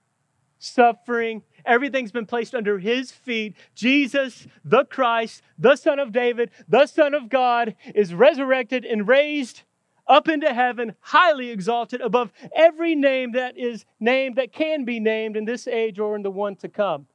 suffering, 0.58 1.42
everything's 1.64 2.12
been 2.12 2.26
placed 2.26 2.54
under 2.54 2.78
his 2.78 3.10
feet. 3.10 3.54
Jesus, 3.74 4.46
the 4.64 4.84
Christ, 4.84 5.42
the 5.58 5.76
Son 5.76 5.98
of 5.98 6.12
David, 6.12 6.50
the 6.68 6.86
Son 6.86 7.14
of 7.14 7.28
God, 7.28 7.74
is 7.94 8.14
resurrected 8.14 8.84
and 8.84 9.08
raised 9.08 9.62
up 10.06 10.28
into 10.28 10.52
heaven, 10.52 10.94
highly 11.00 11.50
exalted 11.50 12.00
above 12.00 12.32
every 12.54 12.94
name 12.94 13.32
that 13.32 13.56
is 13.56 13.84
named, 14.00 14.36
that 14.36 14.52
can 14.52 14.84
be 14.84 15.00
named 15.00 15.36
in 15.36 15.44
this 15.44 15.66
age 15.66 15.98
or 15.98 16.16
in 16.16 16.22
the 16.22 16.30
one 16.30 16.56
to 16.56 16.68
come. 16.68 17.06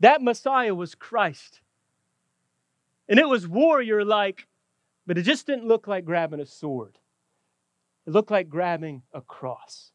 That 0.00 0.22
Messiah 0.22 0.74
was 0.74 0.94
Christ. 0.94 1.60
And 3.08 3.18
it 3.18 3.28
was 3.28 3.46
warrior 3.46 4.04
like, 4.04 4.46
but 5.06 5.18
it 5.18 5.22
just 5.22 5.46
didn't 5.46 5.66
look 5.66 5.86
like 5.86 6.04
grabbing 6.04 6.40
a 6.40 6.46
sword. 6.46 6.98
It 8.06 8.12
looked 8.12 8.30
like 8.30 8.48
grabbing 8.48 9.02
a 9.12 9.20
cross. 9.20 9.92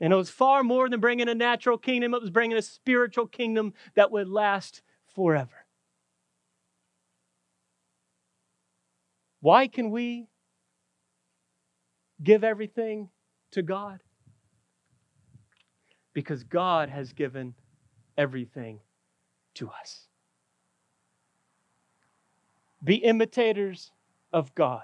And 0.00 0.12
it 0.12 0.16
was 0.16 0.30
far 0.30 0.62
more 0.62 0.88
than 0.88 1.00
bringing 1.00 1.28
a 1.28 1.34
natural 1.34 1.78
kingdom, 1.78 2.14
it 2.14 2.20
was 2.20 2.30
bringing 2.30 2.56
a 2.56 2.62
spiritual 2.62 3.26
kingdom 3.26 3.74
that 3.94 4.10
would 4.10 4.28
last 4.28 4.82
forever. 5.14 5.65
Why 9.46 9.68
can 9.68 9.92
we 9.92 10.26
give 12.20 12.42
everything 12.42 13.10
to 13.52 13.62
God? 13.62 14.00
Because 16.12 16.42
God 16.42 16.88
has 16.88 17.12
given 17.12 17.54
everything 18.18 18.80
to 19.54 19.70
us. 19.70 20.08
Be 22.82 22.96
imitators 22.96 23.92
of 24.32 24.52
God 24.56 24.82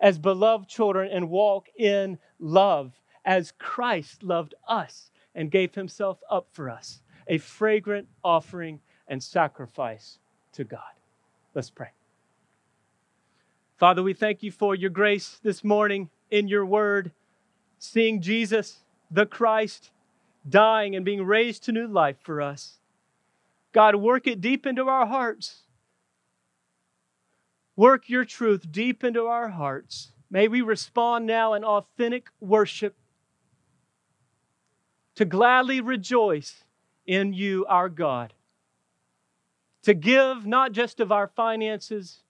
as 0.00 0.18
beloved 0.18 0.68
children 0.68 1.08
and 1.12 1.30
walk 1.30 1.68
in 1.78 2.18
love 2.40 3.00
as 3.24 3.52
Christ 3.60 4.24
loved 4.24 4.56
us 4.66 5.12
and 5.36 5.52
gave 5.52 5.76
himself 5.76 6.18
up 6.28 6.48
for 6.50 6.68
us, 6.68 7.00
a 7.28 7.38
fragrant 7.38 8.08
offering 8.24 8.80
and 9.06 9.22
sacrifice 9.22 10.18
to 10.54 10.64
God. 10.64 10.80
Let's 11.54 11.70
pray. 11.70 11.90
Father, 13.78 14.02
we 14.02 14.12
thank 14.12 14.42
you 14.42 14.50
for 14.50 14.74
your 14.74 14.90
grace 14.90 15.38
this 15.44 15.62
morning 15.62 16.10
in 16.32 16.48
your 16.48 16.66
word, 16.66 17.12
seeing 17.78 18.20
Jesus, 18.20 18.80
the 19.08 19.24
Christ, 19.24 19.92
dying 20.48 20.96
and 20.96 21.04
being 21.04 21.22
raised 21.22 21.62
to 21.64 21.72
new 21.72 21.86
life 21.86 22.16
for 22.20 22.42
us. 22.42 22.78
God, 23.70 23.94
work 23.94 24.26
it 24.26 24.40
deep 24.40 24.66
into 24.66 24.88
our 24.88 25.06
hearts. 25.06 25.62
Work 27.76 28.08
your 28.08 28.24
truth 28.24 28.66
deep 28.72 29.04
into 29.04 29.26
our 29.26 29.50
hearts. 29.50 30.10
May 30.28 30.48
we 30.48 30.60
respond 30.60 31.26
now 31.26 31.54
in 31.54 31.62
authentic 31.62 32.30
worship 32.40 32.96
to 35.14 35.24
gladly 35.24 35.80
rejoice 35.80 36.64
in 37.06 37.32
you, 37.32 37.64
our 37.66 37.88
God. 37.88 38.32
To 39.84 39.94
give 39.94 40.44
not 40.46 40.72
just 40.72 40.98
of 40.98 41.12
our 41.12 41.28
finances, 41.28 42.24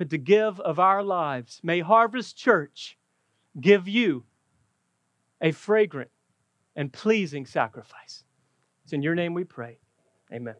but 0.00 0.08
to 0.08 0.16
give 0.16 0.58
of 0.60 0.78
our 0.78 1.02
lives. 1.02 1.60
May 1.62 1.80
Harvest 1.80 2.34
Church 2.34 2.96
give 3.60 3.86
you 3.86 4.24
a 5.42 5.52
fragrant 5.52 6.10
and 6.74 6.90
pleasing 6.90 7.44
sacrifice. 7.44 8.24
It's 8.82 8.94
in 8.94 9.02
your 9.02 9.14
name 9.14 9.34
we 9.34 9.44
pray. 9.44 9.78
Amen. 10.32 10.54